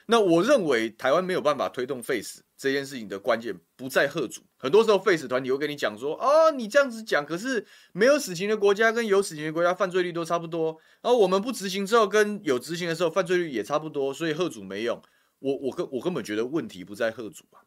[0.07, 15.01] 那我认为台湾没有办法推动废死这件事情的关键不在吓阻，很多时候废死团体会跟你讲说，哦，你这样子讲，可是没有死刑的国家跟有死刑的国家犯罪率都差不多，然后我们不执行之后跟有执行的时候犯罪率也差不多，所以吓阻没用。
[15.39, 17.64] 我我根我根本觉得问题不在吓阻啊。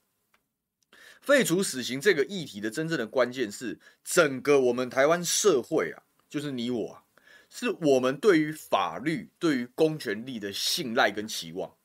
[1.29, 7.05] 废除死刑这个议题的真正的关键是，整个我们台湾社会啊，就是你我啊，
[7.51, 11.77] 是我们对于法律、对于公权力的信赖跟期望。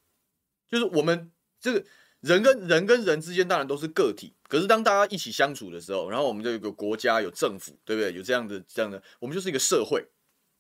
[0.70, 1.30] 就是我们
[1.60, 1.86] 这个
[2.22, 8.14] 人跟人跟人之间当然都是个体，可是当大家一起相处的时候，然后我们就有个国家、有政府，对不对？
[8.14, 10.08] 有这样的这样的，我们就是一个社会。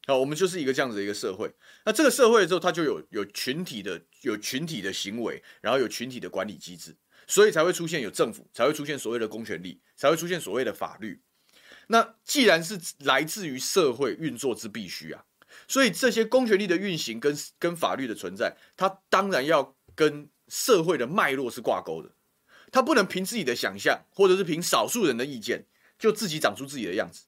[0.08, 1.50] 好，我们就是一个这样子的一个社会。
[1.86, 6.93] 那这个社会之后，它就有有群体的有群体的行为，然后有群体的管理机制。
[7.27, 11.21] 所以才会出现有政府，才会出现所谓的公权力，才会出现所谓的法律。
[11.88, 15.25] 那既然是来自于社会运作之必须啊，
[15.67, 22.12] 所以这些公权力的运行跟跟法律的存在，它当然要跟社会的脉络是挂钩的。
[22.71, 25.65] 它不能凭自己的想象，或者是凭少数人的意见，
[25.99, 27.25] 就自己长出自己的样子。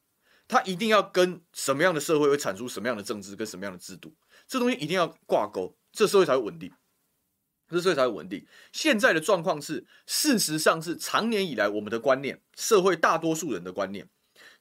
[0.48, 4.16] 它一定要跟什么样的社会会产出什么样的政治跟什么样的制度，
[4.48, 6.72] 这东西一定要挂钩，这社会才会稳定。
[7.70, 8.46] 这所以才会稳定。
[8.72, 14.08] 现在的状况是，事实上是长年以来我们的观念，社会大多数人的观念，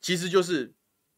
[0.00, 0.72] 其实就是，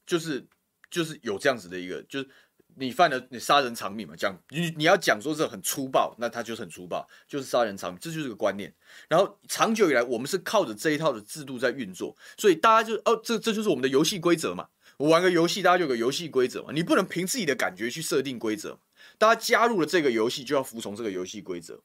[0.07, 0.47] 就是，
[0.91, 2.29] 就是有这样子的一个，就是
[2.75, 8.75] 你犯了你杀人偿命嘛，讲你你要讲说这很粗暴，那他就是很粗暴，就是杀人偿命，这就是个观念。
[9.09, 14.69] 然后长久以来，我们是靠着这一套的制度在运作，所以大家就哦，这这就是我们的游戏规则嘛。
[14.99, 18.79] 我玩个游戏，大家就有个游戏规则嘛，你不能凭自己的感觉去设定规则。
[19.19, 21.83] 大家加入了这个游戏，就要服从这个游戏规则。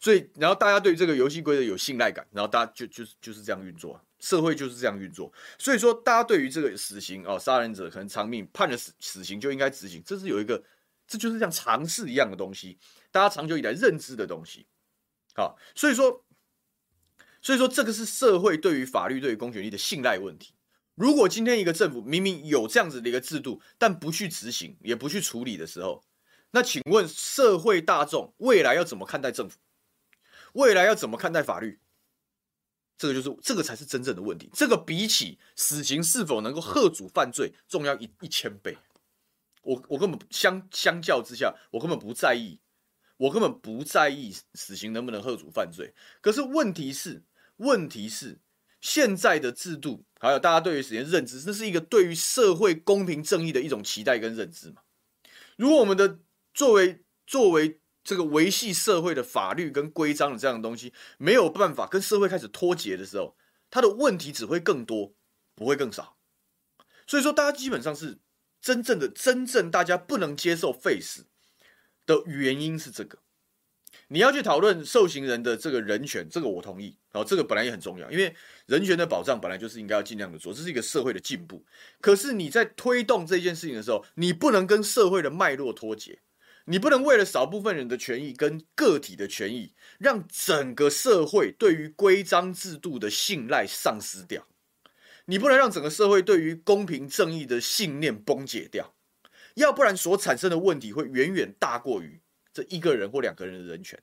[0.00, 5.32] 所以，然后大家对这个游戏规则有信赖感，然后大家就就是就是这样运作，社会就是这样运作。
[5.58, 10.62] 所以说，大家对于这个死刑哦，杀人者可能偿命，判了死死刑就应该执行，这是有一个，
[11.06, 12.78] 这就是像常识一样的东西，
[13.10, 14.66] 大家长久以来认知的东西。
[15.34, 16.22] 好，所以说，
[17.40, 20.54] 所以说这个是社会对于法律、对于公权力的信赖问题。
[20.96, 26.04] 如果今天一个政府明明有这样子的一个制度，但不去执行，也不去处理的时候，
[26.54, 29.58] 那请问社会大众未来要怎么看待政府？
[30.52, 31.80] 未来要怎么看待法律？
[32.96, 34.48] 这个就是这个才是真正的问题。
[34.54, 38.78] 这个比起死刑是否能够吓阻犯罪重要一一千倍。
[39.62, 42.60] 我我根本相相较之下，我根本不在意，
[43.16, 45.92] 我根本不在意死刑能不能吓阻犯罪。
[46.20, 47.24] 可是问题是，
[47.56, 48.38] 问题是
[48.80, 54.82] 现在的制度还有大家对于死刑认知，这是一个对于社会公平正义的一种期待跟认知嘛？
[55.56, 56.20] 如果我们的
[56.54, 63.36] 作为作为这个维系社会的法律跟规章的这样的东西没有办法跟社会开始脱节的时候，
[63.70, 65.14] 它的问题只会更多，
[65.54, 66.16] 不会更少。
[67.06, 68.18] 所以说，大家基本上是
[68.60, 71.26] 真正的真正大家不能接受废死
[72.06, 73.18] 的原因是这个。
[74.08, 78.34] 你要去讨论受刑人的这个人权，这个我同意，然后这个本来也很重要，因为
[78.66, 81.64] 人权的保障本来就是应该要尽量的做，这是一个社会的进步。
[82.00, 86.20] 可是你在推动这件事情的时候，你不能跟社会的脉络脱节。
[86.66, 94.46] 你不能为了少部分人的权益跟个体的权益，让整个社会对于规章制度的信赖丧失掉。
[95.26, 98.94] 你不能让整个社会对于公平正义的信念崩解掉，
[99.54, 102.20] 要不然所产生的问题会远远大过于
[102.52, 104.02] 这一个人或两个人的人权。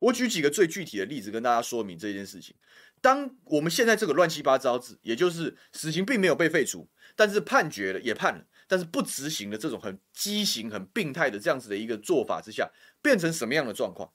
[0.00, 2.54] 我举几个最具体的例子跟大家说明这件事情。
[3.00, 8.44] 当我们现在这个乱七八糟子，也就是死刑并没有被废除，但是判决了也判了。
[8.68, 12.70] 但是不执行的这种很畸形、很病态的这样子的一个做法之下，
[13.02, 14.12] 变成什么样的状况？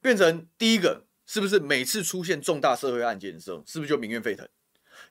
[0.00, 4.48] 变成第一个，是不是每次出现重大社会案件的时候，是不是就民怨沸腾？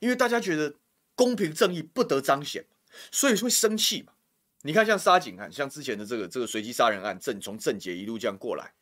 [0.00, 0.74] 因为大家觉得
[1.14, 2.64] 公平正义不得彰显，
[3.12, 4.14] 所以会生气嘛。
[4.62, 8.72] 你看，像杀警案，像之前的这个这个随机杀人案，正从郑捷一路这样过来，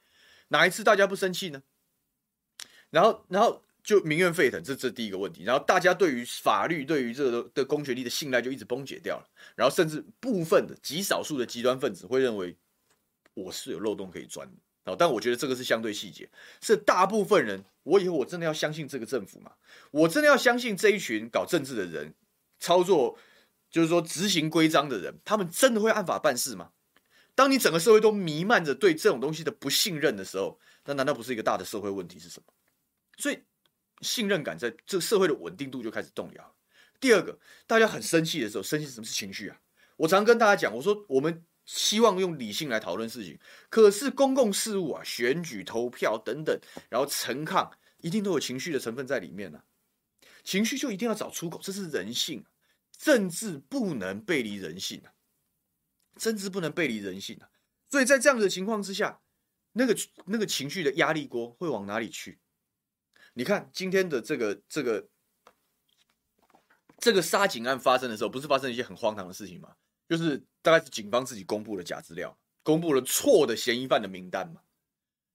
[0.48, 1.62] 哪一次大家不生气呢？
[2.90, 3.64] 然后，然后。
[3.83, 5.45] 就民怨沸腾，这这第一个问题。
[5.45, 9.27] 然后大家对于法律、对于这个的公权力的信赖就一直崩解掉了。
[9.57, 12.55] 然后甚至部分的极少数的极端分子会认为
[13.35, 14.57] 我是有漏洞可以钻的。
[14.85, 16.29] 好但我觉得这个是相对细节。
[16.61, 19.53] 是大部分人，我以后我真的要相信这个政府吗？
[19.91, 22.14] 我真的要相信这一群搞政治的人
[22.59, 23.19] 操作，
[23.71, 26.71] 就是说执行规章的人，他们真的会按法办事吗？
[27.35, 32.53] 当你整个社会都弥漫着对这种东西的不信任的时候，那难道不是一个大的社会问题是什么？
[33.17, 33.38] 所以。
[34.01, 36.57] 信任感在这个社会的稳定度就开始动摇。
[37.01, 39.61] 第二个，大家很生气的时候，生气什么是情绪啊？
[39.97, 46.59] 我常跟大家讲，我说我们希望用理性来讨论事情，可是公共事务啊，选举、投票等等，
[46.89, 49.63] 然后陈抗，一定都有情绪的成分在里面呢、
[50.43, 52.45] 情绪就一定要找出口，这是人性。
[52.97, 55.15] 政治不能背离人性啊，
[56.17, 57.49] 政治不能背离人性啊。
[57.89, 59.21] 所以在这样的情况之下，
[59.73, 62.41] 那个那个情绪的压力锅会往哪里去？
[63.38, 65.09] 你看今天的这个这个
[66.98, 69.77] 这个杀警案发生的时候，不是发生一些很荒唐的事情吗？
[70.09, 74.61] 就是大概是警方自己公布了假资料，公布了错的嫌疑犯的名单嘛。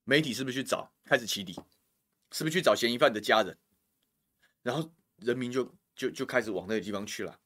[0.03, 1.53] 媒体是不是去找，开始起底？
[2.33, 3.57] 是不是去找嫌疑犯的家人？
[4.63, 7.39] 然后人民就就就开始往那个地方去了。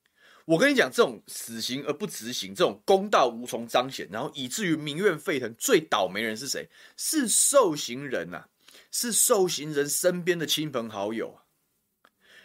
[0.46, 6.68] 我跟你讲，这种死刑而不执行，这种公道无从彰显，然后以至于民怨沸腾，最倒霉人是谁？
[6.98, 8.50] 是受刑人呐、啊。
[9.00, 11.42] 是受刑人身边的亲朋好友，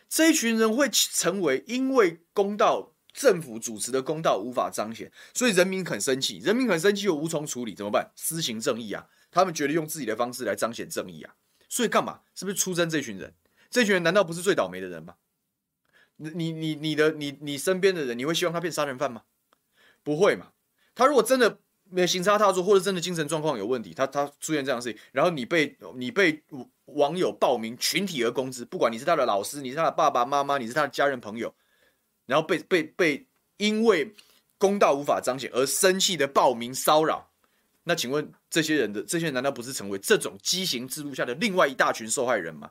[0.07, 8.13] 这一群人会成为因为公道政府主持的公道无法彰显，所以人民很生气，人民很生气又无从处理，怎么办？
[8.17, 9.09] 施行正义啊！
[9.31, 11.35] 他们觉得用自己的方式来彰显正义啊！
[11.71, 12.21] 所以干嘛？
[12.35, 13.35] 是不是出征这群人？
[13.71, 15.15] 这群人难道不是最倒霉的人吗？
[16.19, 19.23] 你你你的你你身边的人，你会希望他变杀人犯吗？
[20.03, 20.53] 不会嘛？
[20.95, 21.61] 他如果真的。
[21.93, 26.43] 没有行差踏错，或者真的精神状况有问题，他他出现这样的事情，然后你被你被
[26.87, 31.55] 网友报名群体而攻之，不管你是他的老师，你是他的爸爸妈妈，你是他的家人朋友，
[32.25, 33.27] 然后被被被
[33.59, 34.15] 因为
[34.57, 37.31] 公道无法彰显而生气的报名骚扰，
[37.85, 42.71] 那请问这些人的这些人难道不是成为这种畸形制度下的另外一大群受害人吗？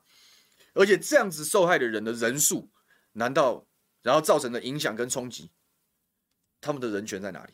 [0.74, 2.70] 而且这样子受害的人的人数，
[3.14, 3.66] 难道
[4.02, 5.52] 然后造成的影响跟冲击，
[6.60, 7.54] 他们的人权在哪里？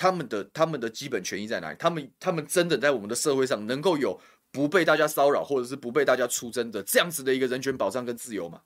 [0.00, 1.76] 他们的他们的基本权益在哪里？
[1.78, 4.18] 他们他们真的在我们的社会上能够有
[4.50, 8.62] 不被大家骚扰，或者是不被大家出征的这样子的一个人权保障跟自由吗？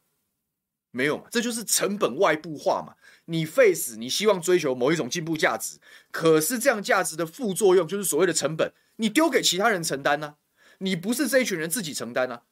[0.93, 2.95] 没有嘛，这就是成本外部化嘛。
[3.25, 5.81] 你废死，你希望追求某一种进步价值，
[6.13, 10.37] 可是这样价值的副作用就是所谓的成本，你丢给其他人承担呢？
[10.79, 12.43] 你不是这一群人自己承担啊？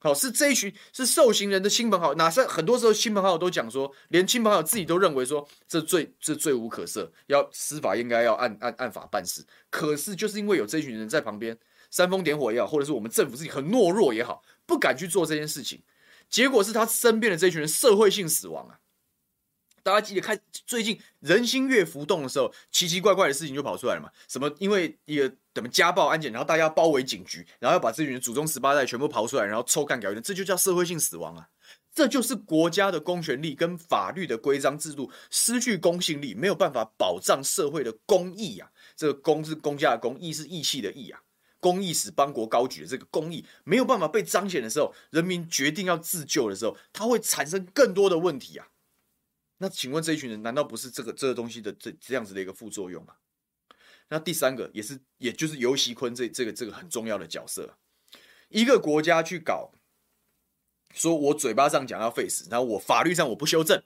[0.00, 9.44] 好，是这一群是受刑人的亲朋好友，哪是很多时候亲朋好友都讲说，连亲朋好友自己都认为说这罪这罪无可赦，要司法应该要按按按法办事。
[9.70, 11.58] 可是就是因为有这一群人在旁边
[11.90, 15.82] 煽风点火也好，或者是我们政府自己很懦弱也好，不敢去做这件事情，
[16.30, 18.78] 结果是他身边的这一群人社会性死亡啊。
[19.88, 24.10] 大家记得看最近人心越浮动的时候，奇奇怪怪的事情就跑出来了嘛？
[24.28, 31.48] 什么因为一个怎么家暴案件，然后大家包围警局，然后要把这群人祖宗十八代全部刨出来，然后抽干搞一顿，这就叫社会性死亡啊！
[31.94, 38.68] 这就是国家的公权力跟法律的规章制度失去公信力，没有办法保障社会的公义啊！
[38.94, 41.20] 这个公是公家的公，义是义气的义啊！
[41.60, 48.68] 公义使邦国高举的这个公义没有办法被彰显的时候，人民决定要自救的时候，它会产生更多的问题啊！
[49.58, 53.14] 那请问这一群人难道不是这个这个东西的这这样子的一个副作用吗？
[54.08, 57.76] 那第三个也是，也就是游锡堃这这个这个很重要的角色，
[58.48, 59.72] 一个国家去搞，
[60.94, 63.82] 说我嘴巴上讲要废死，然后我法律上我不修正，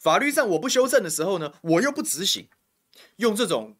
[0.00, 2.48] 法律上我不修正的时候呢，我又不执行，
[3.16, 3.76] 用这种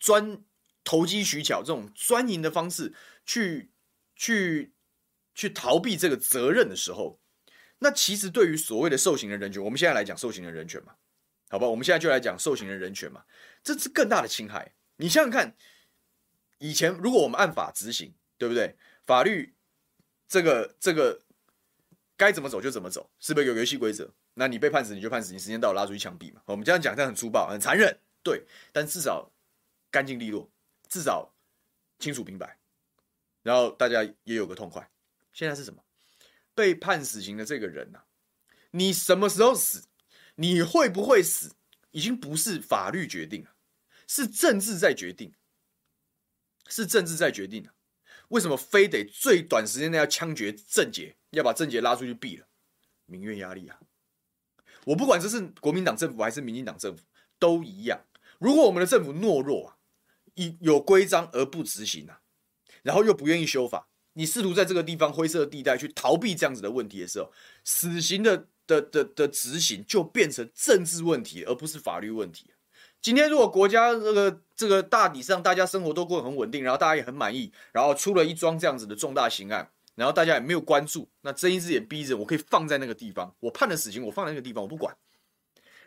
[0.00, 0.42] 钻
[0.84, 2.94] 投机取巧、这种钻营的方式
[3.26, 3.70] 去
[4.14, 4.72] 去
[5.34, 7.20] 去逃避这个责任的时候。
[7.78, 10.94] 那其实对于所谓的受刑的人权，我们现在来讲受刑的人权嘛，
[11.48, 13.24] 好吧，我们现在就来讲受刑的人权嘛，
[13.62, 14.72] 这是更大的侵害。
[14.96, 15.54] 你想想看，
[16.58, 18.76] 以前如果我们按法执行，对不对？
[19.04, 19.54] 法律
[20.26, 21.20] 这个这个
[22.16, 24.12] 该怎么走就怎么走，是不是有游戏规则？
[24.34, 26.42] 那你被判死你就判死，你时间到了拉出去枪毙嘛。
[26.46, 29.30] 我们这样讲，这样很粗暴、很残忍，对，但至少
[29.90, 30.50] 干净利落，
[30.88, 31.32] 至少
[31.98, 32.58] 清楚明白，
[33.42, 34.90] 然后大家也有个痛快。
[35.32, 35.82] 现在是什么？
[36.56, 38.04] 被判死刑的这个人呐、啊，
[38.70, 39.84] 你什么时候死，
[40.36, 41.54] 你会不会死，
[41.90, 43.54] 已经不是法律决定了，
[44.08, 45.34] 是政治在决定，
[46.66, 47.68] 是政治在决定。
[48.28, 52.48] 为什么非得最短时间内要枪决郑捷，要把郑捷拉出去毙了？
[53.04, 53.78] 民怨压力啊！
[54.86, 57.04] 我不管这是国民党政府还是民进党政府，
[57.38, 58.04] 都一样。
[58.40, 59.76] 如果我们的政府懦弱啊，
[60.34, 62.22] 以有规章而不执行啊，
[62.82, 63.88] 然后又不愿意修法。
[64.18, 67.30] 你试图在这个地方灰色地带去逃避这样子的问题的时候，
[67.64, 72.50] 死刑的的的的执行就变成政治问题，而不是法律问题。
[73.02, 84.96] 今天如果国家这个这个大体上大家生活都过得很稳定，然后大家也很满意，然后出了一桩这样子的重大刑案，然后大家也没有关注，那睁一只眼闭一只，我可以放在那个地方，我判了死刑，我放在那个地方，我不管。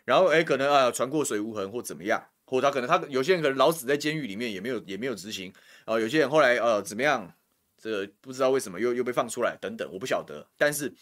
[0.04, 5.52] 然后哎，可能啊船过水无痕或怎么样，或他可能他有些人可能老死在监狱里面，也没有也没有执行
[5.84, 7.34] 啊，有些人后来呃怎么样？
[7.80, 10.92] 这个不知道为什么又又被放出来，等等，我不晓得，但是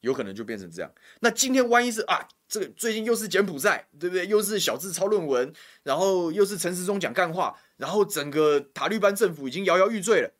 [0.00, 0.92] 有可能就变成这样。
[1.20, 4.26] 那今天万一是啊，这个最近又是柬埔寨，对不对？
[4.26, 5.50] 又是小智抄论文，
[5.82, 10.30] 然后又是陈时中讲干话，然后整个塔利班政府已经摇摇欲坠了，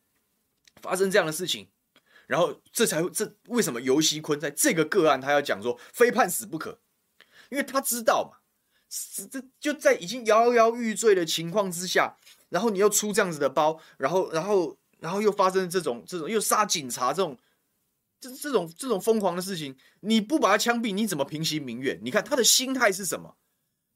[0.82, 1.68] 发生这样的事情，
[2.26, 6.78] 然后这才这为什么游锡堃在这个个案他要讲说非判死不可？
[7.48, 8.38] 因为他知道嘛，
[9.30, 12.16] 这就在已经摇摇欲坠的情况之下，
[12.50, 14.76] 然后你又出这样子的包，然后然后。
[14.98, 17.38] 然后又发生这种这种又杀警察这种
[18.20, 21.98] 这这种这种疯狂的事情，你不把他枪毙，你怎么平息民怨？
[22.02, 23.36] 你看他的心态是什么？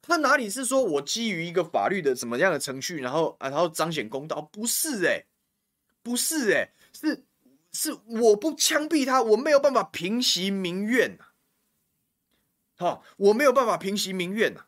[0.01, 4.41] 他哪里是说我基于一个法律的怎么样的程序，然后啊，然后彰显公道？
[4.41, 5.25] 不是哎，
[6.01, 7.23] 不是哎，是
[7.71, 11.25] 是我不枪毙他，我没有办法平息民怨呐。
[12.77, 14.65] 好，我没有办法平息民怨呐。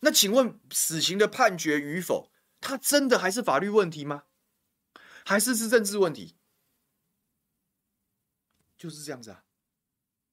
[0.00, 4.22] 那请问死刑的判决与否，他真的还是法律问题吗？
[5.24, 6.36] 还是是政治问题，
[8.76, 9.44] 就是这样子啊，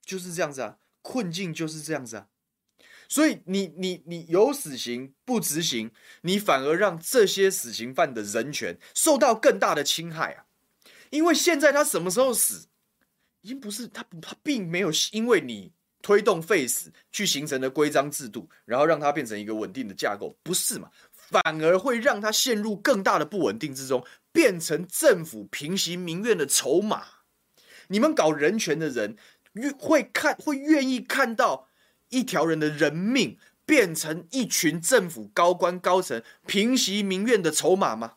[0.03, 2.27] 就是这样子啊，困境就是这样子啊。
[3.07, 10.45] 所以你你你有死刑不执行，你反而让这些死刑犯的人权受到更大的侵害啊。
[11.09, 12.67] 因为现在他什么时候死，
[13.41, 15.73] 已经不是他他并没有因为你
[16.03, 20.91] 推动废死去形成的规章制度，然后让它变成一个稳定的架构，不是嘛？
[21.11, 24.05] 反而会让他陷入更大的不稳定之中。
[24.31, 27.03] 变成政府平息民怨的筹码，
[27.87, 29.17] 你们搞人权的人，
[29.53, 31.67] 愿会看会愿意看到
[32.09, 38.15] 一条人的人命变成一群政府高官高层平息民怨的筹码吗？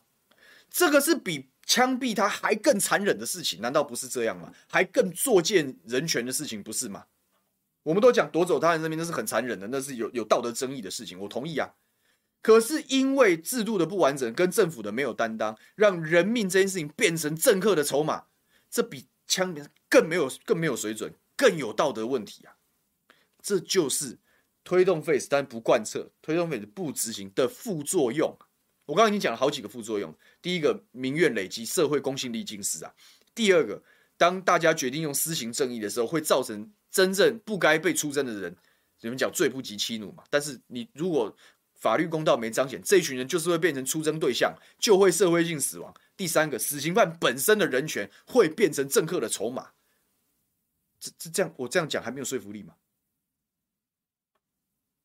[0.69, 4.51] 这个是比枪毙他还更残忍的事情，难道不是这样吗？
[4.69, 7.05] 还更作践人权的事情，不是吗？
[7.83, 11.69] 我们都讲夺走他人生命，那是很残忍的，那是有有道德争议的事情，我同意啊。
[12.43, 18.25] 可是因为制度的不完整跟政府的没有担当，让人命这件事情变成政客的筹码，
[18.69, 19.55] 这比枪
[19.89, 22.53] 更没有更没有水准，更有道德问题啊！
[23.41, 24.19] 这就是
[24.63, 28.37] 推动 face 但不贯彻、推动 face 不执行的副作用。
[28.85, 30.13] 我刚刚已经讲了好几个副作用。
[30.41, 32.93] 第一个，民怨累积，社会公信力尽失啊。
[33.33, 33.81] 第二个，
[34.17, 38.53] 当大家决定用私刑正义的时候，会造成真正不该被出征的人，
[38.99, 40.23] 你们讲罪不及妻奴嘛。
[40.29, 41.33] 但是你如果
[41.83, 45.93] 法律公道没彰显，这一群人就是会变成出征对象，就会社会性死亡。
[46.15, 49.71] 第三个，死刑犯本身的人权会变成政客的筹码。
[50.97, 52.75] 这这这样，我这样讲还没有说服力吗？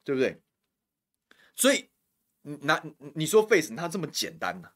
[0.05, 0.41] 对不对？
[1.57, 1.91] 所以。
[2.63, 2.83] 那
[3.15, 4.71] 你说 face 它这么简单呢、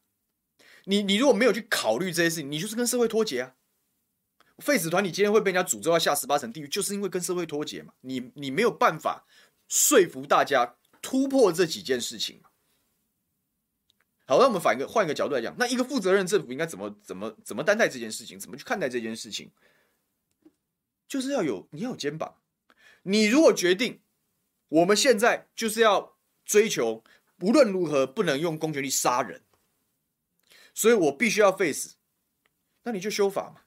[0.83, 3.55] 你你如果没有去考虑这些事情，你就是跟社会脱节啊。
[4.59, 7.93] face 团你今天会被人家诅咒要下十八层地狱，就是因为跟社会脱节嘛。
[8.01, 9.25] 你你没有办法
[9.67, 12.41] 说服大家突破这几件事情。
[14.25, 18.39] 好，那我们反一个换一个角度来讲，那一个负责任政府应该怎么怎么怎么担待这件事情？
[18.39, 19.51] 怎么去看待这件事情？
[21.07, 22.41] 就是要有你要有肩膀。
[23.03, 24.01] 你如果决定
[24.69, 27.03] 我们现在就是要追求。
[27.39, 29.43] 无论如何不能用公权力杀人，
[30.73, 31.95] 所以我必须要 face。
[32.83, 33.63] 那你就修法嘛，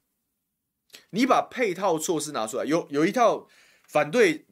[1.10, 2.64] 你把配套措施拿出来。
[2.64, 3.46] 有有一套
[3.84, 4.45] 反对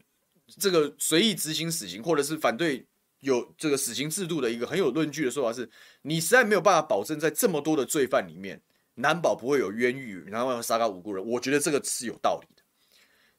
[0.60, 2.86] 这个随意执行死刑，或者是反对
[3.20, 5.70] 有这个死刑制度的一个很有论据的说法是：
[6.02, 8.62] 你实在没有办法保证在这么多的罪犯里面，
[8.96, 11.24] 难保不会有冤狱，然后杀个无辜人。
[11.24, 12.62] 我觉得这个是有道理的。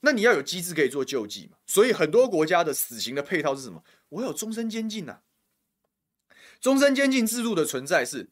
[0.01, 1.57] 那你要有机制可以做救济嘛？
[1.65, 3.83] 所以很多国家的死刑的配套是什么？
[4.09, 5.19] 我有终身监禁呐。
[6.59, 8.29] 终身监禁制度的存在是，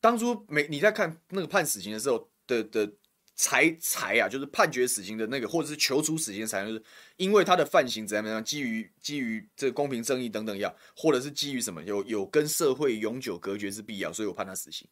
[0.00, 2.92] 当初每你在看那个判死刑的时候的的
[3.34, 6.82] 裁裁啊，就是判决死刑的那个，或者是求处死刑的裁，就是
[7.16, 14.88] 因为他的犯行怎样怎样，基于基于这公平正义等等要，或者是基于什么有有跟社会永久隔绝之必要，所以我判他死刑。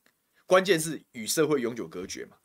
[0.46, 2.36] 关键是与社会永久隔绝嘛。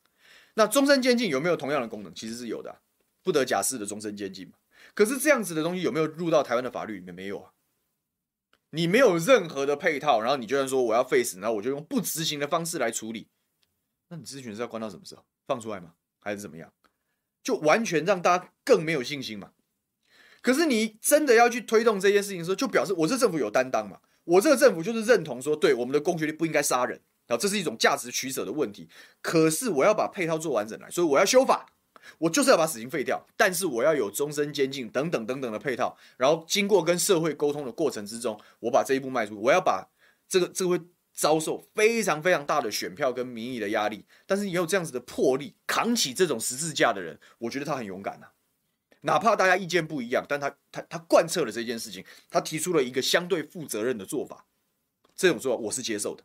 [0.54, 2.14] 那终身监禁有没有同样的功能？
[2.14, 2.82] 其实是有的，
[3.24, 4.54] 不得假释的终身监禁嘛。
[4.94, 7.14] 可是这样子的东西有没有入到台湾的法律里面？
[7.14, 7.52] 没有啊。
[8.72, 13.30] 你没有任何的配套，然后你就算说我要 face，然后我就用不执行的方式来处理，
[14.10, 15.24] 那你咨询是要关到什么时候？
[15.46, 15.94] 放出来吗？
[16.20, 16.72] 还是怎么样？
[17.44, 19.52] 就完全让大家更没有信心嘛？
[20.42, 24.00] 可是你真的要去推动这件事情的时候，就表示我这政府有担当嘛？
[24.24, 28.90] 我这个政府就是认同说，对我们的公权力不应该杀人，然后这是一种价值取舍的问题。
[29.22, 31.66] 可是我要把配套做完整来，所以我要修法。
[32.20, 39.38] 我就是要把死刑废掉，但是我要有终身监禁等等等等的配套，然后经过跟社会沟通的过程之中，我把这一步迈出。
[39.42, 39.90] 我要把
[40.26, 40.80] 这个这个会
[41.18, 48.28] 遭受非常非常大的选票跟民意的压力，但是你有这样子的魄力，扛起这种十字架的人，我觉得他很勇敢呐。
[49.02, 54.46] 哪怕大家意见不一样，但他他他贯彻了这件事情，他提出了一个相对负责任的做法，
[55.16, 56.24] 这种做法我是接受的。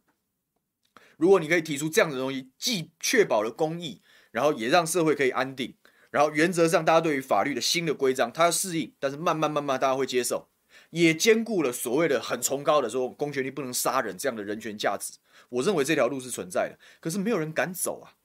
[1.17, 4.03] 如果你可以提出这样的东西，既确保了公义。
[4.33, 5.77] 然后也让社会可以安定，
[6.11, 10.49] 然后原则上大家对于法律的新的规章，他要适应，但是慢慢慢慢大家会接受，
[10.93, 15.15] 也兼顾了所谓的很崇高的说公权力不能杀人这样的人权价值。
[15.49, 18.17] 我认为这条路是存在的，可是没有人敢走啊！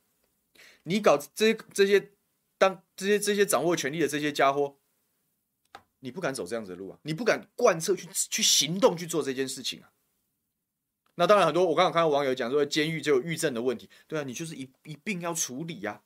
[0.83, 2.11] 你搞这些这些
[2.57, 4.77] 当这些这些掌握权力的这些家伙，
[5.99, 6.99] 你不敢走这样子的路啊！
[7.03, 9.91] 你不敢贯彻去去行动去做这件事情啊！
[11.15, 16.03] 那当然，很多我刚刚看到网友讲说，监狱就有狱政的问题，对啊，你就是一一并要处理呀，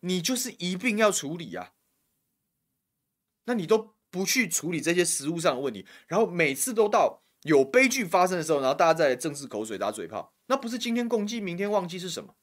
[0.00, 1.72] 你就是一并要处理呀。
[3.44, 12.36] 那你都不去处理这些实务上的问题，然后每次都到有悲剧发生的时候，然后大家再来正式口水打嘴炮，那不是今天共济，明天忘记是什么？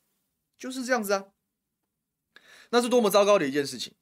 [0.58, 1.26] 就是这样子啊。
[2.72, 3.94] 那是多么糟糕的一件事情。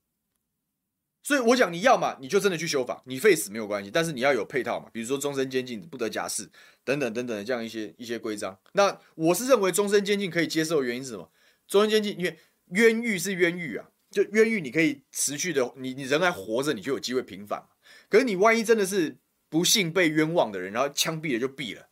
[1.26, 6.49] 所以我讲，你要嘛，你就真的去修法，你废死没有关系，但是你要有配套嘛，比如说终身监禁、不得假释
[6.84, 8.59] 等等等等的这样一些一些规章。
[8.74, 11.32] 那我是认为终身监禁可以接受的原因是什么？
[11.66, 12.38] 终身监禁，因为
[12.72, 17.68] 冤狱是冤狱啊，就冤狱你可以持续的，你你人还活着，你就有机会平反。
[18.07, 19.18] 可是你万一真的是
[19.49, 21.89] 不幸被冤枉的人，然后枪毙了就毙了，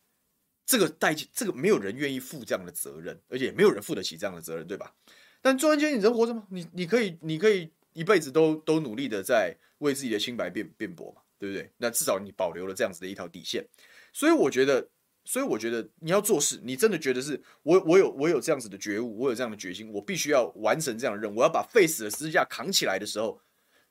[0.65, 4.93] 这个代价，这个没有人愿意负这样的责任，而且没有人负得起这样的责任，对吧？
[5.41, 6.47] 但终身监，你人活着吗？
[6.51, 7.71] 你你可以，你可以。
[7.93, 11.69] 一辈子都都努力的在为自己的清白辩辩驳嘛，对不对？
[11.75, 13.67] 那至少你保留了这样子的一条底线，
[14.13, 14.87] 所以我觉得，
[15.23, 23.39] 所以我觉得你要做事，你真的觉得是我我有我有这样子的觉悟，我有这样的决心，我必须要完成这样的任务，我要把废死的十字架扛起来的时候，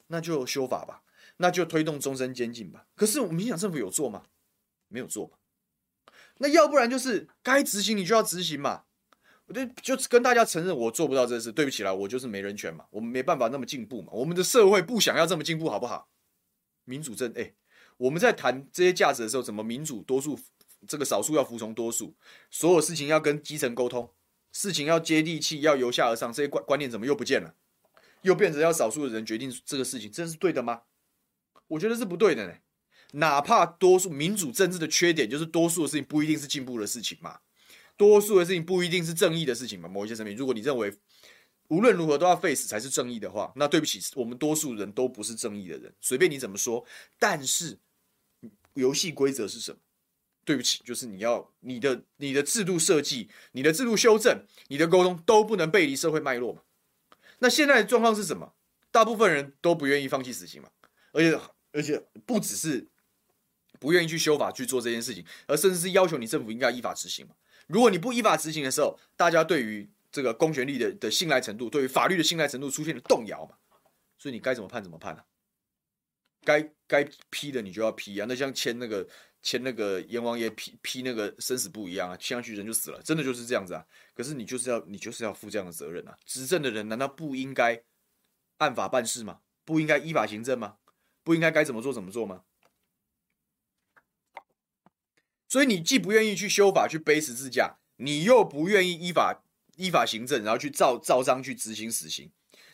[0.09, 1.03] 那就修法吧，
[1.37, 2.87] 那就推动终身监禁吧。
[2.97, 4.24] 可是我们民进党政府有做吗？
[4.89, 5.37] 没有做嘛。
[6.39, 8.85] 那要不然就是该执行你就要执行嘛。
[9.47, 16.09] 我，就就跟大家承认我做不到这事，对不起啦，我就是没人权嘛，我们没办法那么进步嘛，我们的社会不想要这么进步，好不好？
[16.85, 17.53] 民主政，哎，
[17.97, 20.39] 我们在谈这些价值的时候，怎么民主多数
[20.87, 22.14] 这个少数要服从多数，
[22.51, 24.12] 所有事情要跟基层沟通，
[24.53, 27.55] 事情要接地气，要由下而上，这些观观念怎么又不见了？
[28.22, 30.83] 又变成要少数的人决定这个事情，这是对的吗？
[31.68, 32.55] 我觉得是不对的呢。
[33.12, 37.41] 哪怕多数民主政治的缺点就是多数的事情不一定是进步的事情嘛。
[37.97, 39.89] 多数的事情不一定是正义的事情嘛。
[39.89, 40.95] 某一些生命，如果你认为
[41.68, 46.85] 无论如何都要 face 才是正义的话，那对不起，我们多数人都不是正义的人，随便你怎么说。
[47.18, 47.78] 但是
[48.74, 49.78] 游戏规则是什么？
[50.51, 56.62] 对不起，就是你要你的你的制度设计、你的制度修正、你的沟通都不能背离社会脉络嘛。
[57.38, 58.53] 那现在的状况是什么？
[58.90, 60.68] 大部分人都不愿意放弃死刑嘛，
[61.12, 61.40] 而且
[61.70, 62.88] 而且不只是
[63.78, 67.36] 不愿意去修法去做这件事情，而甚至是要求你政府应该依法执行嘛。
[67.68, 73.55] 如果你不依法执行的时候，大家对于这个公权力的的信赖程度，对于法律的信赖程度出现了动摇嘛。
[74.18, 75.24] 所以你该怎么判怎么判啊？
[76.42, 78.26] 该该批的你就要批啊。
[78.28, 79.07] 那像签那个。
[79.43, 83.84] 签那个阎王爷批批那个生死簿一样啊，签上去人就死了，真的就是这样子啊。
[84.14, 86.16] 可是你就是要你就是要负这样的责任啊。
[86.24, 87.82] 执政的人难道不应该
[88.59, 89.41] 按法办事吗？
[89.64, 90.76] 不应该依法行政吗？
[91.22, 92.45] 不应该该怎么做怎么做吗？
[95.49, 99.43] 所以你既不愿意去修法去背十字架，你又不愿意依法
[99.76, 102.30] 依法行政，然后去照照章去执行死刑。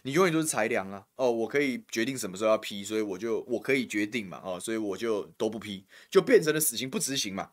[0.07, 1.05] 你永远都是裁量啊！
[1.17, 4.41] 哦，我可以决定什么时候要批，所以我就我可以决定嘛！
[4.45, 7.51] 哦，所以我就都不批，就变成了死刑不执行嘛。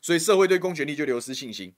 [0.00, 1.74] 所以社会对公权力就流失信心，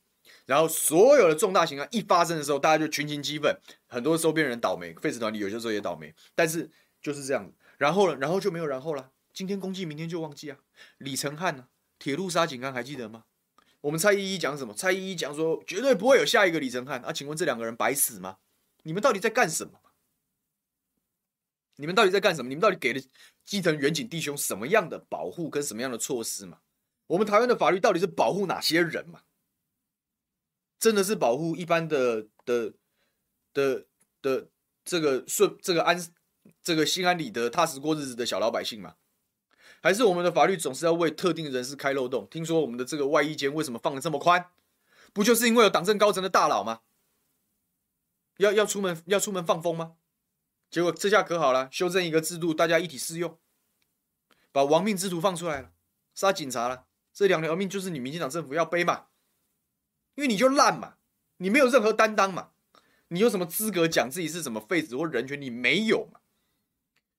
[0.46, 3.52] 然后所有的重大刑案一发生的时候，大家就群情激愤，
[3.88, 6.70] 很多收编人倒霉，废死团体有些时候也倒霉，但是
[7.02, 7.52] 就是这样子。
[7.76, 9.10] 然后呢，然后就没有然后了。
[9.34, 10.58] 今天公祭，明天就忘记啊！
[10.98, 11.66] 李承翰呢？
[11.98, 13.24] 铁路杀警案还记得吗？
[13.80, 14.72] 我们蔡依依讲什么？
[14.72, 17.12] 蔡依依讲说绝对不会有下一个李承翰啊！
[17.12, 18.36] 请问这两个人白死吗？
[18.84, 19.81] 你们到底在干什么？
[21.76, 22.48] 你们到底在干什么？
[22.48, 23.00] 你们到底给了
[23.44, 26.58] 基层员警弟兄什么样的保护跟什么样的措施嘛？
[27.08, 29.22] 我们台湾的法律到底是保护哪些人嘛？
[30.78, 32.72] 真的是保护一般的的
[33.52, 33.86] 的
[34.20, 34.48] 的
[34.84, 35.96] 这个顺这个安
[36.62, 38.96] 这个心安理得踏实过日子的小老百姓吗？
[39.80, 42.26] 还是我们的法律总是要为特定人士开漏洞？
[42.30, 44.50] 听说我们的这个外衣间为什么放的这么宽？
[45.12, 46.80] 不就是因为有党政高层的大佬吗？
[48.38, 49.94] 要要出门要出门放风吗？
[50.72, 53.38] 结果这下可好了，修正一个制度，大家一体适用，
[54.50, 55.70] 把亡命之徒放出来了，
[56.14, 59.08] 杀警察了，这两条命就是你民进党政府要背嘛？
[60.14, 60.94] 因为你就烂嘛，
[61.36, 62.52] 你没有任何担当嘛，
[63.08, 65.38] 你有什么资格讲自己是什么废子或人权？
[65.38, 66.20] 你没有嘛？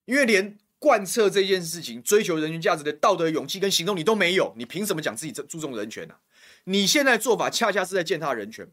[0.05, 6.15] 因为连贯彻这件事情、追求人权价值的道德勇气跟行动你都没有，你凭什么讲自己注重人权呢、
[6.63, 8.71] 你现在做法恰恰是在践踏人权。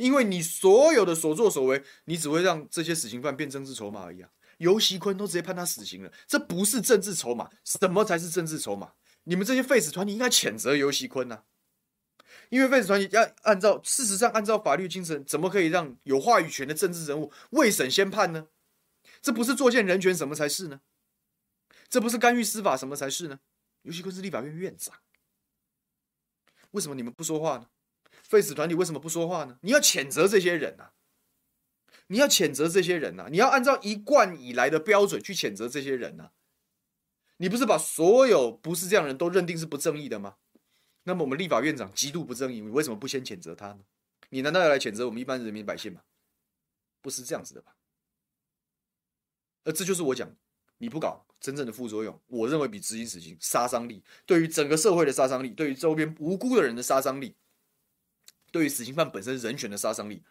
[0.00, 4.30] 因为你所有的所作所为，你只会让这些死刑犯变政治筹码而已啊！
[4.56, 8.94] 游锡堃都直接判他死刑了，这不是政治筹码，什么才是政治筹码？
[9.24, 11.42] 你们这些废死团体应该谴责游锡堃呐！
[12.48, 18.46] 因为废死团体要按照事实上按照法律精神，怎么可以让有话语权的政治人物未审先判呢？
[19.20, 20.80] 这不是作践人权什么才是呢？
[21.90, 23.40] 这不是干预司法什么才是呢？
[23.82, 24.94] 游锡堃是立法院院长，
[26.70, 27.66] 为什么你们不说话呢？
[28.30, 29.58] 废死团体为什么不说话呢？
[29.62, 30.92] 你要谴责这些人呐、啊！
[32.06, 33.28] 你要谴责这些人呐、啊！
[33.28, 36.32] 你要按照一贯以来的标准去谴责这些人呐、啊！
[37.38, 40.36] 你不是把所有不是这样的人都认定是不正义的吗？
[41.02, 43.80] 那么我们立法院长极度不正义，你为什么不先谴责他呢？
[44.28, 46.02] 你难道要来谴责我们一般人民百姓吗？
[47.02, 47.74] 不是这样子的吧？
[49.64, 50.32] 而这就是我讲，
[50.78, 57.34] 你不搞真正的副作用，我认为比执行死刑杀伤力，对于整个社会的杀伤力，对于周边无辜的人的杀伤力。
[58.50, 60.22] 对于死刑犯本身人权的杀伤力，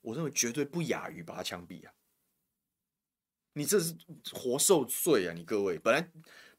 [0.00, 1.92] 我认为绝对不亚于把他枪毙啊！
[3.54, 3.96] 你这是
[4.32, 5.34] 活受罪啊！
[5.34, 6.10] 你各位本来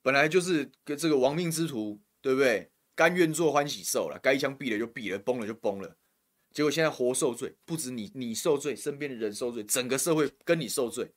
[0.01, 2.71] 本来就是跟这个亡命之徒，对不对？
[2.95, 5.95] 甘愿做欢喜兽了，该一枪毙了就毙了，崩了就崩了。
[6.51, 11.13] 结果现在活受罪，不止你你受罪，身边的人受罪，整个社会跟你受罪，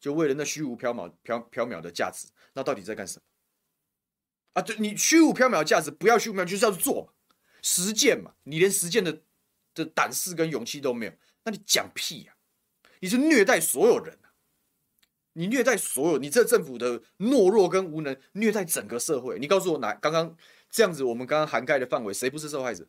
[0.00, 3.22] 就为了那虚无缥缈、缥缥缈的价值，那到底在干什么？
[4.54, 7.14] 啊，对，你虚无缥缈的价值，不要虚无缥缈，就是要做。
[7.68, 9.22] 实践嘛，你连实践的
[9.74, 11.12] 的胆识跟勇气都没有，
[11.44, 12.40] 那你讲屁呀、啊？
[13.00, 14.32] 你是虐待所有人、啊、
[15.34, 19.38] 你虐待所有，你这政府的懦弱跟无能，虐待整个社会。
[19.38, 20.34] 你告诉我哪刚刚
[20.70, 22.88] 这样子，我们刚刚涵盖的范围，谁不是受害者？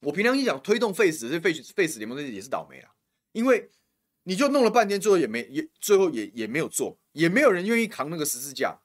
[0.00, 2.92] 我平常一讲推动废死，这废废死联盟这些也是倒霉啊，
[3.32, 3.70] 因为
[4.24, 8.80] 你就弄了半天，最后也没也最后也也没有做，也没有人愿意扛那个十字架。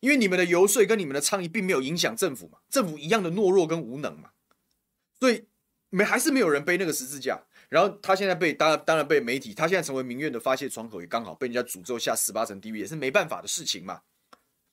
[0.00, 4.30] 因为你们的游说跟你们的倡议并没有影响政府嘛，政府一样的懦弱跟无能嘛，
[5.18, 5.46] 所以
[5.90, 7.42] 没还是没有人背那个十字架。
[7.68, 14.02] 然后他现在被当当然被媒体，他现在成为民怨的发泄窗口，也刚好被人家诅咒下十八层地狱，也是没办法的事情嘛。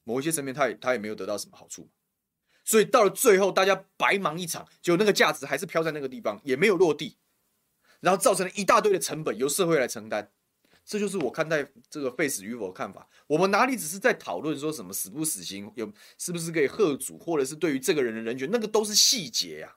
[0.03, 1.89] 某一些层面，他也他也没有得到什么好处，
[2.63, 7.17] 所以到了最后，大家白忙一场，就那个价值还是飘在那个地方，也没有落地，
[8.01, 10.31] 然后造成了一大堆的成本由社会来承担。
[10.85, 13.07] 这就是我看待这个废死与否的看法。
[13.27, 19.75] 我们哪里只是在讨论说什么死不死刑，有是不是可以贺主，或者是对于这个人的人权，那个都是细节呀。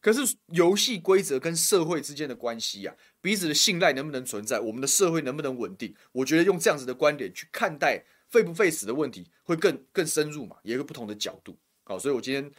[0.00, 5.94] 可是游戏规则跟社会之间的关系啊，彼此的信赖能不能存在，我们的社会能不能稳定？
[6.12, 11.58] 我觉得用这样子的观点去看待废不废死的问题，会更更深入嘛，有一个不同的角度。
[11.84, 12.50] 好，所以我今天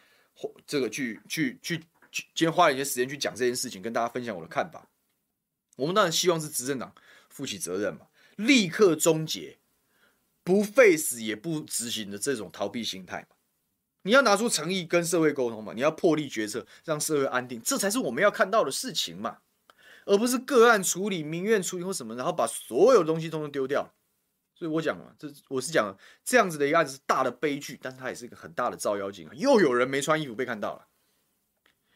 [0.67, 1.77] 这个去去去，
[2.11, 4.87] 今天花了一些时间去讲这件事情，跟大家分享我的看法。
[5.77, 6.93] 我们当然希望是执政党
[7.31, 9.57] 负起责任嘛，立刻终结
[10.43, 13.35] 不废死也不执行的这种逃避心态嘛。
[14.03, 19.39] 你要拿出诚意跟社会沟通嘛，你要破例决策，让社会安定，这才是我们要看到的事情嘛，
[20.05, 23.93] 而不是个案处理、民怨处理或什么，然后把所有东西通通丢掉。
[24.55, 29.33] 所以我讲嘛，这我是讲这样子的一个案子是大的悲剧，但是它也是一个很大的照妖镜啊！
[29.35, 30.87] 又有人没穿衣服被看到了，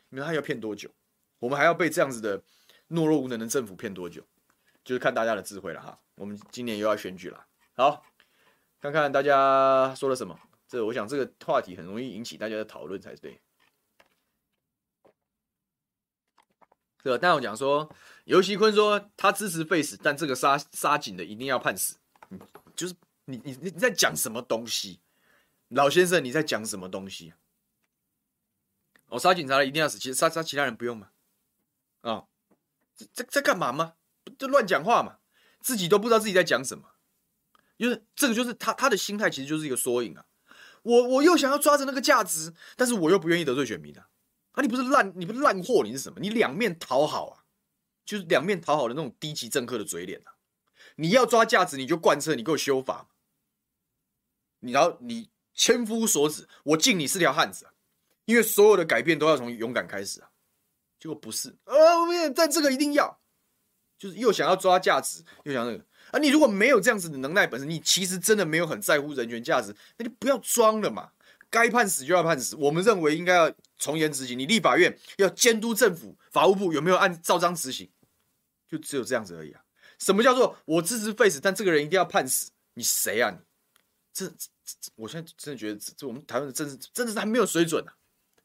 [0.09, 0.89] 你说他要骗多久？
[1.39, 2.39] 我们还要被这样子的
[2.89, 4.23] 懦弱无能的政府骗多久？
[4.85, 5.99] 就是看大家的智慧了哈。
[6.15, 8.05] 我们今年又要选举了，好，
[8.79, 10.39] 看看大家说了什么。
[10.67, 13.41] 这我想这个话题很容易引起大家的讨论才对。
[17.03, 21.97] 对，但我讲说，游锡坤说他支持废死，但这个杀杀警的一定要判死。
[22.29, 22.39] 嗯，
[22.75, 25.01] 就是你你你在讲什么东西，
[25.67, 27.33] 老先生你在讲什么东西？
[29.09, 31.11] 我、杀警察了一定要死，其实杀杀其他人不用吗？
[32.01, 32.27] 啊、哦，
[33.13, 33.93] 这在干嘛吗？
[34.37, 35.17] 就乱讲话嘛，
[35.61, 36.95] 自己都不知道自己在讲什么。
[37.77, 40.25] 因为这个就是他他的心态，其实就是一个缩影啊。
[40.83, 44.07] 我我又想要抓着那个价值，但是我又不愿意得罪选民啊！
[44.51, 46.19] 啊，你不是烂，你不是烂货，你是什么？
[46.19, 47.43] 你两面讨好啊，
[48.05, 50.35] 就是两面讨好的那种低级政客的嘴脸啊！
[50.95, 53.09] 你要抓价值，你就贯彻，你给我修法。
[54.59, 57.73] 你然后你千夫所指，我敬你是条汉子啊！
[58.25, 60.29] 因为所有的改变都要从勇敢开始啊！
[60.99, 63.19] 结果不是啊，我们但这个一定要，
[64.05, 65.83] 就是又想要抓价值，又想那个。
[66.11, 71.11] 啊，你如果没有这样子的能耐本身，你其实真的没有很在乎人权价值，那就不要装了嘛。
[71.49, 74.37] 该判死就要判死，我们认为应该要从严执行。
[74.37, 77.89] 你立法院要监督政府，法务部有没有按照章执行，
[78.67, 79.63] 就只有这样子而已啊。
[79.97, 82.51] 什么叫做我支持废死，但这个人一定要判死？
[82.75, 83.37] 你谁啊你？
[84.13, 84.47] 这这
[84.81, 87.95] 这，我现在真的觉得这，这我们台湾的政治真的是还没有水准啊，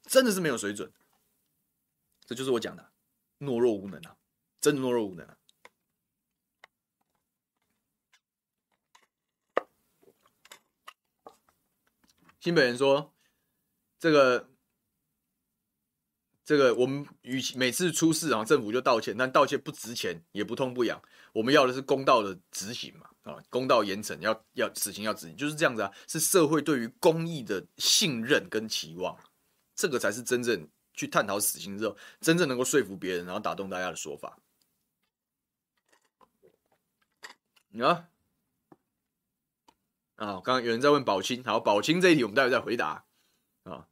[0.07, 0.91] 真的是没有水准。
[2.25, 2.91] 这就是我讲的
[3.41, 4.17] 懦弱无能啊，
[4.61, 5.37] 真的懦弱无能啊。
[12.41, 13.15] 新北人说
[14.01, 14.49] ：“这个，
[16.43, 21.03] 这个，我们与其每次出事啊，政府就道歉，但道歉不值钱，也不痛不痒。
[21.35, 29.17] 我们要的是公道的执行嘛，啊，公道严惩，要要死刑要执行，就是这样子啊，是社会对于公义的信任跟期望，
[29.75, 34.39] 这个才是真正去探讨死刑之后，真正能够说服别人，然后打动大家的说法。
[37.81, 38.09] 啊。”
[40.21, 43.07] 啊，刚刚有人在问宝清，好，宝清这一题我们待会再回答。
[43.63, 43.87] 啊，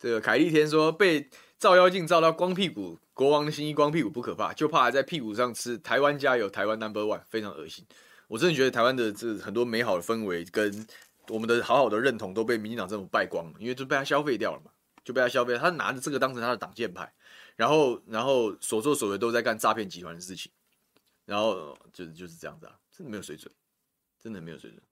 [0.00, 7.86] 这个凯丽天说被照妖镜照到光屁股，国王的新衣光屁股不可怕，就怕还在屁股上吃台湾加油，台湾 Number One，非常恶心。
[8.26, 10.84] 我真的觉得台湾的这很多美好的氛围跟
[11.28, 14.72] 我们的好好的认同都被民进党政府败光了，因为就被他消费掉了嘛，
[15.04, 17.14] 就被他消费，他拿着这个当成他的挡箭牌，
[17.54, 20.50] 然后然后所作所为都在干诈骗集团的事情。
[21.28, 23.54] 然后就就是这样子啊，真的没有水准，
[24.18, 24.82] 真的没有水准。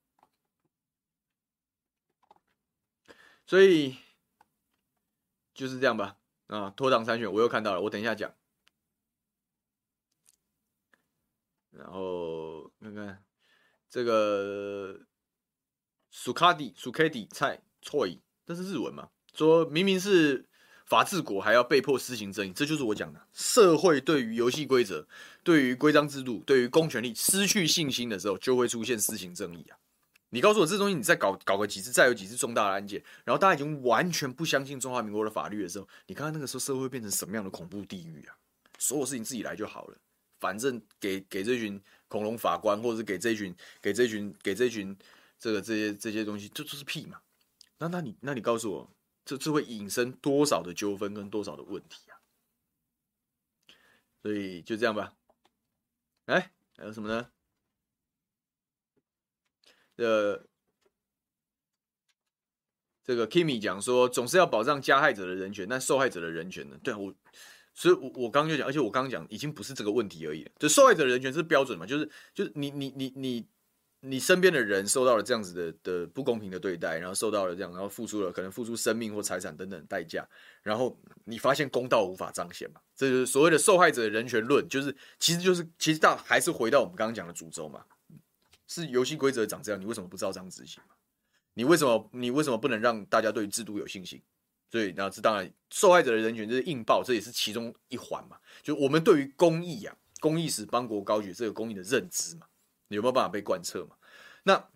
[3.46, 3.96] 所以
[5.54, 6.18] 就是这样吧。
[6.48, 8.34] 啊，脱党参选我又看到了，我等一下讲。
[11.70, 13.24] 然后看看
[13.88, 15.06] 这个
[16.10, 18.06] 苏卡迪苏卡迪菜错，
[18.44, 19.10] 这是日文嘛？
[19.32, 20.46] 说明明是。
[20.86, 23.20] 法治国还要被迫施行正义，这就是我讲的。
[23.32, 25.06] 社会对于游戏规则、
[25.42, 29.76] 对于规章制度、对于公权力失去信心的时候，就会出现施行正义啊！
[30.30, 38.36] 你告诉我这东西，你再搞搞个几次，再有几次重大的案件，然后大家已经完全不相信中华民国的法律的时候，你看看那个时候社会变成什么样的恐怖地狱啊！
[38.78, 39.96] 所有事情自己来就好了，
[40.38, 44.96] 反正给给这群恐龙法官，或者是给这群给这群给这群
[45.38, 47.18] 这个这些这些东西，这就是屁嘛！
[47.78, 48.88] 那那你那你告诉我。
[49.26, 52.16] 这这会引申多少的纠纷跟多少的问题啊？
[54.22, 55.14] 所以就这样吧。
[56.24, 57.30] 哎，还有什么呢？
[59.96, 60.46] 呃，
[63.02, 66.78] 这个 Kimi 讲说，总是要保障加害者的人权，但受害者的人权呢？
[66.82, 67.12] 对我，
[67.74, 70.52] 所以我我刚刚就讲，而且我刚刚讲已经不是这个问题而已了。
[70.58, 71.84] 就受害者的人权是标准嘛？
[71.84, 73.48] 就是就是你你你你。
[74.00, 80.26] 你身边的人受到了这样子的的不公平的对待，然后受到了这样，然后付出了可能付出生命或财产等等代价，
[80.62, 82.80] 然后你发现公道无法彰显嘛？
[82.94, 87.84] 这就是所谓的受害者的人权论，就是其实就是其实到还是回到我们刚刚讲的主轴嘛，
[88.66, 90.82] 是游戏规则长这样，你为什么不照章执行？
[91.54, 94.22] 你为什么你为什么不能让大家对制度有信心？
[94.70, 98.36] 所以，那这当然受害者的人权就是硬报，这也是其中一环嘛。
[98.62, 102.46] 就我们对于公益、啊，公益使邦国高举这个公益的认知嘛，
[102.88, 103.96] 你有没有办法被贯彻嘛？
[104.42, 104.70] 那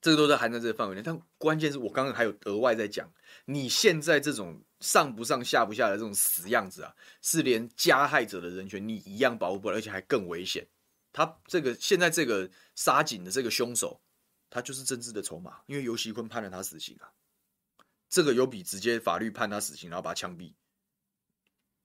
[0.00, 1.02] 这个都在含在这个范围内。
[1.02, 3.12] 但关键是我刚刚还有额外在讲，
[3.44, 10.66] 你现在这种上不上下不下的这种死样子啊，是连加害者的人权你一样保护不了，而且还更危险。
[11.12, 14.00] 他这个现在这个杀警的这个凶手，
[14.48, 17.10] 他就是政治的筹码，因为游锡堃判了他死刑啊。
[18.08, 20.54] 这个有比直接法律判他死刑，然后把他枪毙，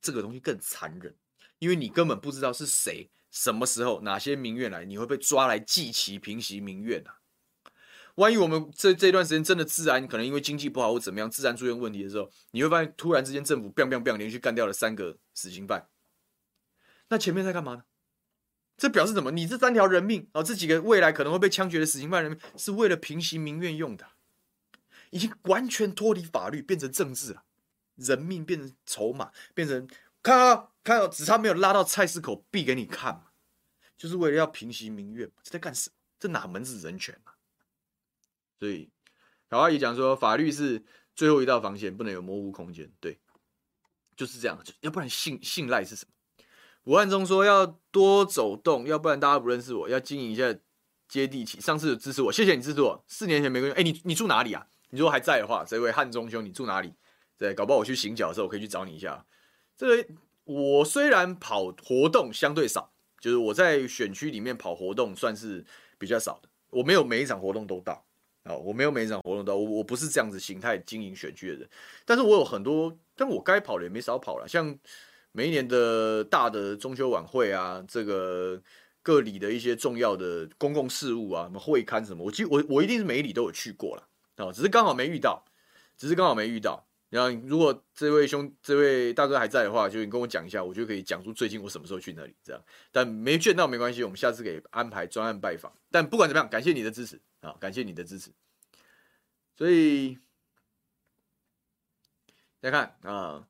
[0.02, 1.16] 这个东西更残忍，
[1.58, 7.18] 因为你根本不知道是谁、什么时候、哪些民怨来，你会被抓来祭旗平息民怨啊！
[8.16, 15.88] 万一我们这这段时间真的治安可能因为经济不好或怎么样，治安出现问题的时候，你会发现突然之间政府 biang biang biang 连续干掉了三个死刑犯，
[17.10, 17.84] 那前面在干嘛呢？
[18.78, 19.32] 这表示什么？
[19.32, 24.06] 你这三条人命啊，这几个未来可能会被枪决的死刑犯人命，是为了平息民怨用的。
[25.10, 27.44] 已经完全脱离法律，变成政治了。
[27.96, 29.88] 人命变成筹码，变成
[30.24, 33.26] 看啊看哦，只差没有拉到菜市口毙给你看，
[33.98, 35.30] 就是为了要平息民怨。
[35.44, 35.96] 这在干什么？
[36.18, 37.36] 这哪门子人权啊？
[38.58, 38.90] 所以，
[39.50, 42.90] 小阿姨讲说，法律是最后一道防线，不能有模糊空间。
[43.02, 43.20] 对，
[44.16, 44.58] 就是这样。
[44.80, 46.46] 要不然信信赖是什么？
[46.86, 49.90] 武汉中说要多走动，要不然大家不认识我。
[49.90, 50.56] 要经营一下
[51.10, 51.60] 接地气。
[51.60, 53.04] 上次支持我，谢谢你支持我。
[53.08, 53.78] 四年前没关系。
[53.78, 54.66] 哎，你你住哪里啊？
[54.90, 56.94] 你如果还在的话，这位汉中兄，你住哪里？
[57.38, 59.26] 对，搞不好我去行脚的时候，我可以去找你一下。
[59.84, 60.08] 这个
[60.46, 65.66] 我虽然跑活动相对少，就是我在选区里面跑活动算是
[65.98, 66.48] 比较少的。
[66.70, 68.02] 我没有每一场活动都到
[68.44, 71.70] 啊，我没有每一场活动到，我我不是这样子形态经营选区的人。
[72.06, 74.48] 但是我有很多，但我该跑的也没少跑了。
[74.48, 74.74] 像
[75.34, 78.62] 每一年的大的中秋晚会啊，这个
[79.02, 84.08] 各里的一些重要的公共事务啊，什么会刊什么，我记我我一定是每一里都有去过了。
[84.38, 85.44] 啊，只是刚好没遇到，
[85.98, 86.86] 只是刚好没遇到。
[87.14, 92.36] 然后，如果这位兄、这位大哥还在的话，就你跟我讲一下，我就可以讲出最近我什么时候去那里。
[92.44, 95.72] 这样，但没见到没关系，我们下次给安排专案拜访。
[95.92, 98.32] 但不管怎么样，感谢你的支持啊，感谢你的支持。
[99.56, 100.18] 所以，
[102.60, 103.48] 再看啊，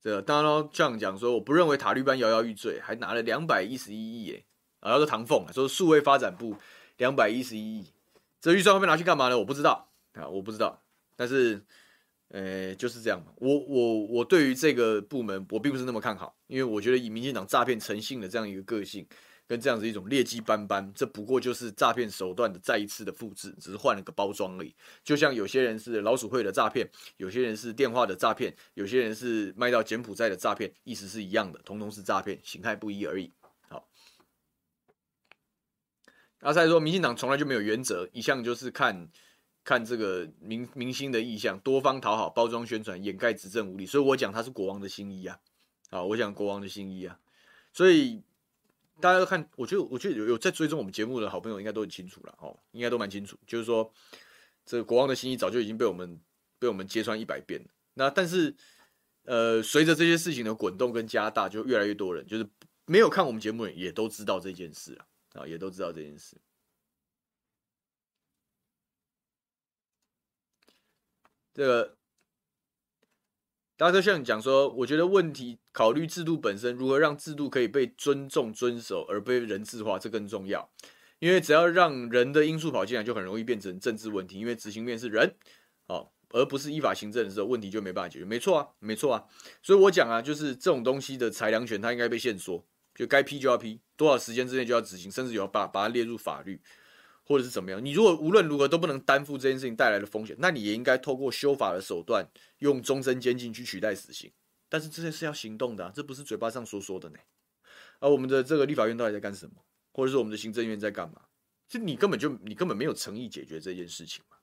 [0.00, 4.44] 这当然这样讲说，我不认为塔利班摇摇欲坠，还拿了两百一十一亿耶，
[4.80, 6.56] 啊，要说唐凤说数位发展部
[6.96, 7.92] 两百一十一亿，
[8.40, 9.38] 这预算会被拿去干嘛呢？
[9.38, 9.90] 我不知道。
[10.14, 10.80] 啊，我不知道，
[11.16, 11.60] 但是，
[12.34, 13.32] 呃、就是这样嘛。
[13.36, 19.06] 我我我对于这个部门，我并不是那么看好，因为我觉得以民进党诈骗成性的这样一个个性，
[19.46, 24.74] 跟这样子一种劣迹斑斑，这不过就是诈骗手段的再一次的复制，只是换了个包装而已。
[25.04, 33.32] 就像有些人是老鼠会的诈骗，有些人是电话的诈骗，有些人是卖到柬埔寨的诈骗，意思是一样的，通通是诈骗，形态不一而已。
[33.68, 33.86] 好，
[36.40, 39.08] 阿塞说，民进党从来就没有原则，一向就是看。
[39.64, 43.86] 看这个明明星的意向，多方讨好，包装宣传，掩盖执政无力。
[43.86, 45.40] 所以我讲他是国王的新衣啊，
[45.88, 47.18] 啊，我讲国王的新衣啊。
[47.72, 48.22] 所以
[49.00, 53.36] 大家都看，我觉得，我觉得有有在追踪我们节目的好朋友应该都很清楚了哦，应该都蛮清楚。
[53.46, 53.90] 就是说，
[54.66, 56.20] 这个国王的新衣早就已经被我们
[56.58, 57.66] 被我们揭穿一百遍了。
[57.94, 58.54] 那但是，
[59.24, 62.46] 呃，随着这些事情的滚动跟加大，就越来越多人就是
[62.84, 66.36] 没有看我们节目也都知道这件事了，啊，也都知道这件事。
[71.54, 71.96] 这个
[73.76, 80.68] 大家都像讲说，我觉得问题考虑制度本身如何让制度可以被尊重遵守，而被人治化，这更重要。
[81.20, 84.38] 因为只要让人的因素跑进来，就很容易变成政治问题。
[84.38, 85.34] 因为执行面是人，
[85.86, 88.24] 哦，而不是依法行政的时候，问题就没办法解决。
[88.24, 89.24] 没错啊，没错啊。
[89.62, 96.60] 所以我讲啊，就是这种东西的裁量权，它应该被限缩，就该批就要批，多少时间之内就要执行，甚至有要把把它列入法律。
[97.24, 97.84] 或者是怎么样？
[97.84, 104.30] 你如果无论如何都不能担负这件事情带来的风险，那你也应该透过修法的手段，用终身监禁去取代死刑。
[104.68, 107.18] 但是这些是要行动的，这不是嘴巴上说说的呢。
[108.00, 109.54] 而我们的这个立法院到底在干什么？
[109.92, 111.22] 或者是我们的行政院在干嘛？
[111.68, 114.36] 其实你根本就你根本没有诚意解决这件事情嘛。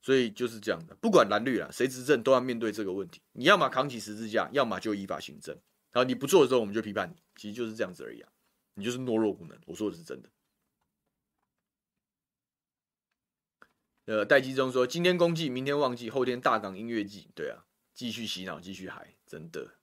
[0.00, 3.20] 所以就是这样的，不管蓝绿啊，谁执政都要面对这个问题。
[3.32, 5.52] 你要么扛起十字架，要么就依法行政。
[5.90, 7.16] 然后你不做的时候，我们就批判你。
[7.34, 8.28] 其实就是这样子而已啊。
[8.74, 9.58] 你就是懦弱无能。
[9.66, 10.28] 我说的是真的。
[14.08, 19.74] 呃，待机中说，今天公祭，明天忘记，后天大港音乐祭，对啊，继续洗脑，继续嗨，真的，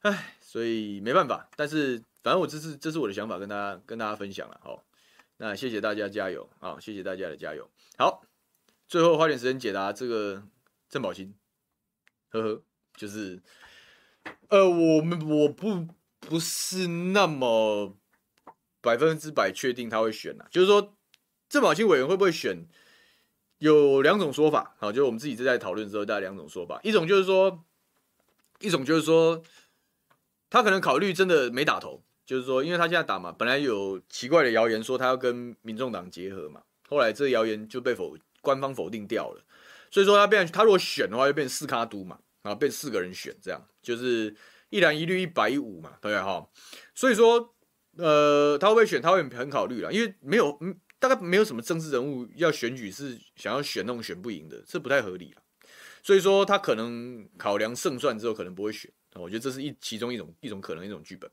[0.00, 4.84] 唉，所以没办法，但是反正我这是这是我的想法，跟大家跟大家分享了，好，
[5.36, 8.24] 那谢谢大家加油啊，谢谢大家的加油，好，
[8.88, 10.42] 最后花点时间解答这个
[10.88, 11.32] 郑宝清，
[12.30, 12.62] 呵呵，
[12.96, 13.40] 就是，
[14.48, 15.86] 呃，我们我不
[16.18, 17.96] 不是那么
[18.80, 20.96] 百分之百确定他会选啊，就是说
[21.48, 22.66] 郑宝清委员会不会选？
[23.62, 27.62] 有两种说法，好，就我们自己正在讨论的时候，大概两种说法，一种就是说，
[28.58, 29.40] 一种就是说，
[30.50, 39.44] 他可能考虑真的没打头，就是说，因为他现在打嘛，本来有奇怪的谣言说他要跟民众党结合嘛，后来这个谣言就被否官方否定掉了，
[39.92, 44.34] 所以说他变他如果选的话，就变四咖都嘛，然后，变四个人选这样，就是
[44.70, 46.44] 一蓝一绿一白一五嘛，对哈，
[46.96, 47.54] 所以说，
[47.96, 49.00] 呃，他会不会选？
[49.00, 50.76] 他会很考虑啦，因为没有嗯。
[51.02, 55.42] 大概没有什么政治人物要选举是想要选那种选不赢的，这不太合理了。
[56.00, 58.88] 所以说他可能考量胜算之后，可能不会选。
[59.14, 61.28] 我觉得这是一其中一种一种可能一种剧本。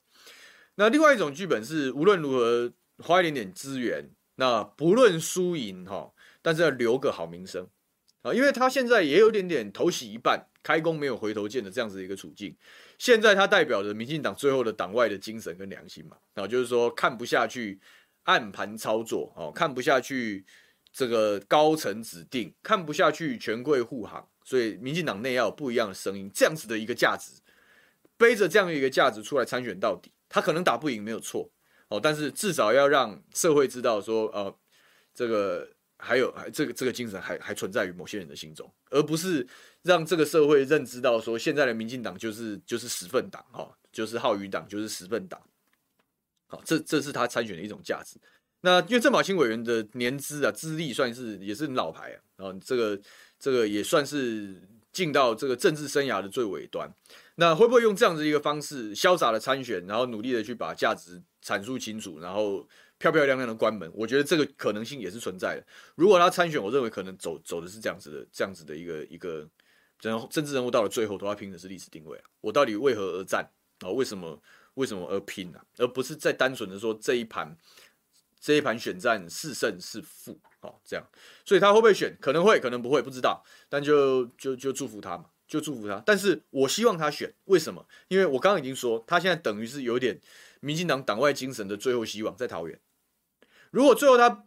[0.74, 6.12] 那另外一种剧本是无论如何花一点点资源，那不论输赢哈，
[6.42, 7.68] 但是要留个好名声
[8.24, 12.56] 啊，因为他现在也有点点头洗一半，开弓没有回头箭的这样子的一个处境。
[12.98, 17.80] 现在他代表着民进党最后的党外的精神跟良心嘛，然后，就是说看不下去。
[18.30, 20.46] 暗盘操作哦，看不下去
[20.94, 27.32] 这个高层指定，看不下去权贵护航，所以民进党内要有不一样的声音，这样子的一个价值，
[28.18, 31.50] 背着这样一个价值出来参选到底，他可能打不赢没有错
[31.88, 34.56] 哦，但是至少要让社会知道说，呃，
[35.12, 35.68] 这个
[35.98, 39.48] 还有还这个这个精神还还存在于某些人的心中，而不是
[39.82, 45.42] 让这个社会认知到说，现在的民进党就是就是十份党哈，就是浩宇党就是十份党。
[46.50, 48.18] 好，这这是他参选的一种价值。
[48.62, 53.00] 那因为郑宝清委员的年资啊、资历算是也是老牌啊，然后这个
[53.40, 56.92] 这个也算是进到这个政治生涯的最尾端。
[57.36, 63.90] 那会不会用这样子一个方式潇洒的参选，然后努力的去把价值阐述清楚，然后漂漂亮亮的关门？
[63.94, 65.66] 我觉得这个可能性也是存在的。
[65.96, 69.48] 如果他参选，我认为可能走走的是这样子的，这样子的一个一个
[70.02, 73.90] 然后政治人物到了最后都要拼的是历史定位啊，我到底为何而战啊？
[73.90, 74.42] 为什么？
[74.80, 77.54] 为什么而拼呢、而不是再单纯的说这一盘
[78.40, 81.06] 这一盘选战是胜是负哦，这样，
[81.44, 82.18] 所以他会不会选？
[82.22, 83.44] 可能会，可能不会，不知道。
[83.68, 86.02] 但就就就祝福他嘛，就祝福他。
[86.06, 87.86] 但是我希望他选，为什么？
[88.08, 90.18] 因为我刚刚已经说，他现在等于是有点
[90.62, 92.80] 民进党党外精神的最后希望在桃园。
[93.72, 94.46] 如果最后他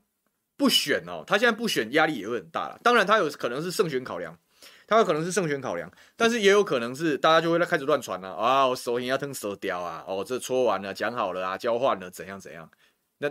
[0.57, 2.81] 不选哦，他现在不选，压力也会很大了。
[2.83, 4.39] 当然，他有可能是胜选考量。
[4.87, 8.67] 他有可能是胜选考量，但是也有可能是大家就会开始乱传了啊！
[8.67, 10.05] 我手印要吞蛇雕啊！
[10.07, 12.71] 哦，这搓完了，讲好了啊，交换了，怎样怎样？
[13.19, 13.31] 那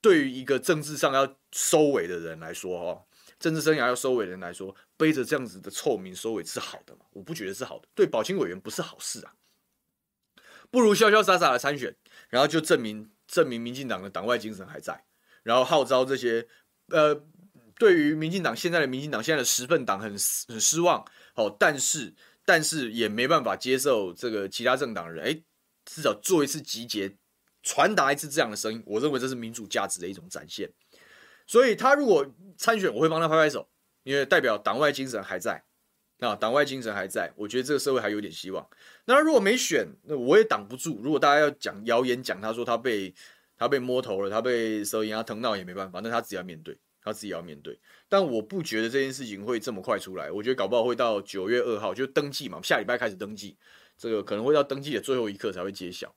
[0.00, 3.04] 对于一个政治上要收尾的人来说，哦，
[3.40, 7.00] 政治生涯要收尾的人来说，背着这样子的臭名收尾是好的吗？
[7.10, 9.32] 我不觉得是好的，对保清委员不是好事啊。
[10.70, 11.96] 不如潇潇洒洒的参选，
[12.28, 15.04] 然后就证明证明民进党的党外精神还在，
[15.42, 16.46] 然后号召这些
[16.88, 17.24] 呃。
[17.82, 20.08] 对于民进党现在的民进党现在的十份党很
[20.46, 21.04] 很失望，
[21.34, 22.14] 好，但是
[22.44, 25.42] 但是也没办法接受这个其他政党的人，哎，
[25.84, 27.12] 至少做一次集结，
[27.60, 30.70] 传达一次这样的声音，我认为这是民主价值的一种展现。
[31.44, 32.24] 所以他如果
[32.56, 33.68] 参选，我会帮他拍拍手，
[34.04, 35.60] 因为代表党外精神还在，
[36.20, 38.64] 啊，党外精神还在，我觉得这个社会还有点希望。
[39.06, 41.00] 那如果没选，那我也挡不住。
[41.02, 43.12] 如果大家要讲谣言，讲他说他被
[43.56, 46.78] 他被摸头了，他被蛇眼啊疼到也没办法，那他自己要面对。
[47.02, 47.78] 他自己要面对，
[48.08, 50.30] 但我不觉得这件事情会这么快出来。
[50.30, 53.56] 我觉得搞不好会到九月二号就登记嘛，下礼拜开始登记，
[53.98, 56.14] 这个可能会到登记的最后一刻才会揭晓。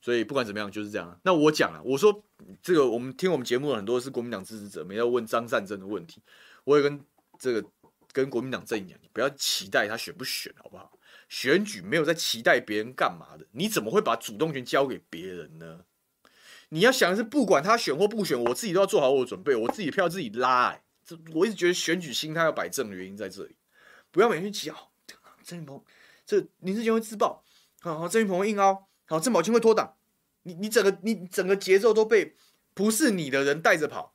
[0.00, 1.20] 所以不管怎么样就是这样。
[1.24, 2.24] 那我讲了，我说
[2.62, 6.22] 这个我们听我们节目的很多是国民党支持者，没要问张善政的问题。
[6.64, 7.04] 我也跟
[7.38, 7.68] 这个
[8.12, 10.92] 跟国民党阵营讲，你不要期待他选不选，好不好？
[11.28, 15.84] 选举没有在期待别人干嘛的，你怎么会把主动权交给别人呢？
[16.70, 20.82] 你要想的是，不管他选或不选，我自己都要做好我的准备，我自己票自己拉、欸。
[21.04, 23.56] 这我一直觉得选举心态要摆正的原因在这里，
[24.10, 24.76] 不要每天急啊。
[25.42, 25.84] 郑云鹏，
[26.24, 27.42] 这林志坚会自爆，
[27.80, 29.96] 好，郑云鹏会硬凹，好，郑宝清会脱党。
[30.42, 32.36] 你你整个你整个节奏都被
[32.72, 34.14] 不是你的人带着跑，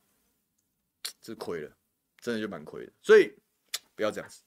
[1.20, 1.76] 这亏了，
[2.20, 2.92] 真的就蛮亏的。
[3.02, 3.36] 所以
[3.94, 4.40] 不要这样子，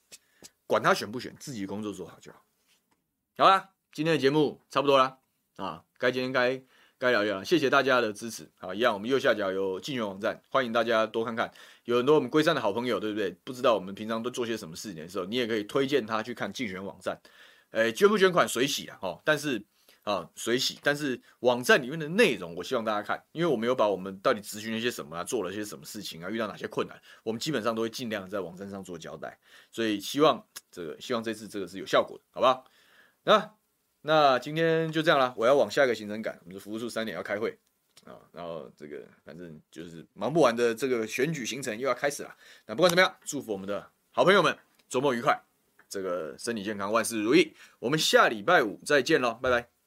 [0.66, 2.44] 管他选不选，自己的工作做好就好。
[3.38, 5.20] 好啦，今天的节目差不多啦，
[5.58, 6.64] 啊，该今天该。
[7.00, 8.46] 该聊一聊，谢谢大家的支持。
[8.58, 11.50] 好，一样，我们右下角有竞选网站，欢迎大家多看看。
[11.86, 13.32] 有很多我们龟山的好朋友，对不对？
[13.46, 17.18] 不知道我们平常都做些什么事情的时候，你也可以推荐他去看竞选网站。
[17.72, 19.64] 诶，捐不捐款随喜啊，哦，但是
[20.04, 29.40] 啊，随喜，但是网站里面的内容，我希望大家看，因为我们有把我们到底咨询了些什么啊，做了些什么事情啊，遇到哪些困难，我们基本上都会尽量在网站上做交代。
[29.72, 32.66] 所以希望这个，希望这次这个是有效果的，好不好？
[33.24, 33.59] 那。
[34.02, 36.38] 那今天就这样了，我要往下一个行程赶。
[36.42, 37.58] 我们的服务处三点要开会
[38.06, 42.36] 啊，然后这个反正就是忙不完的这个选举行程又要开始了。
[42.66, 45.40] 那不管怎么样，祝福我们的好朋友们周末愉快，
[45.90, 47.54] 这个身体健康，万事如意。
[47.80, 49.79] 我们下礼拜五再见喽，拜拜。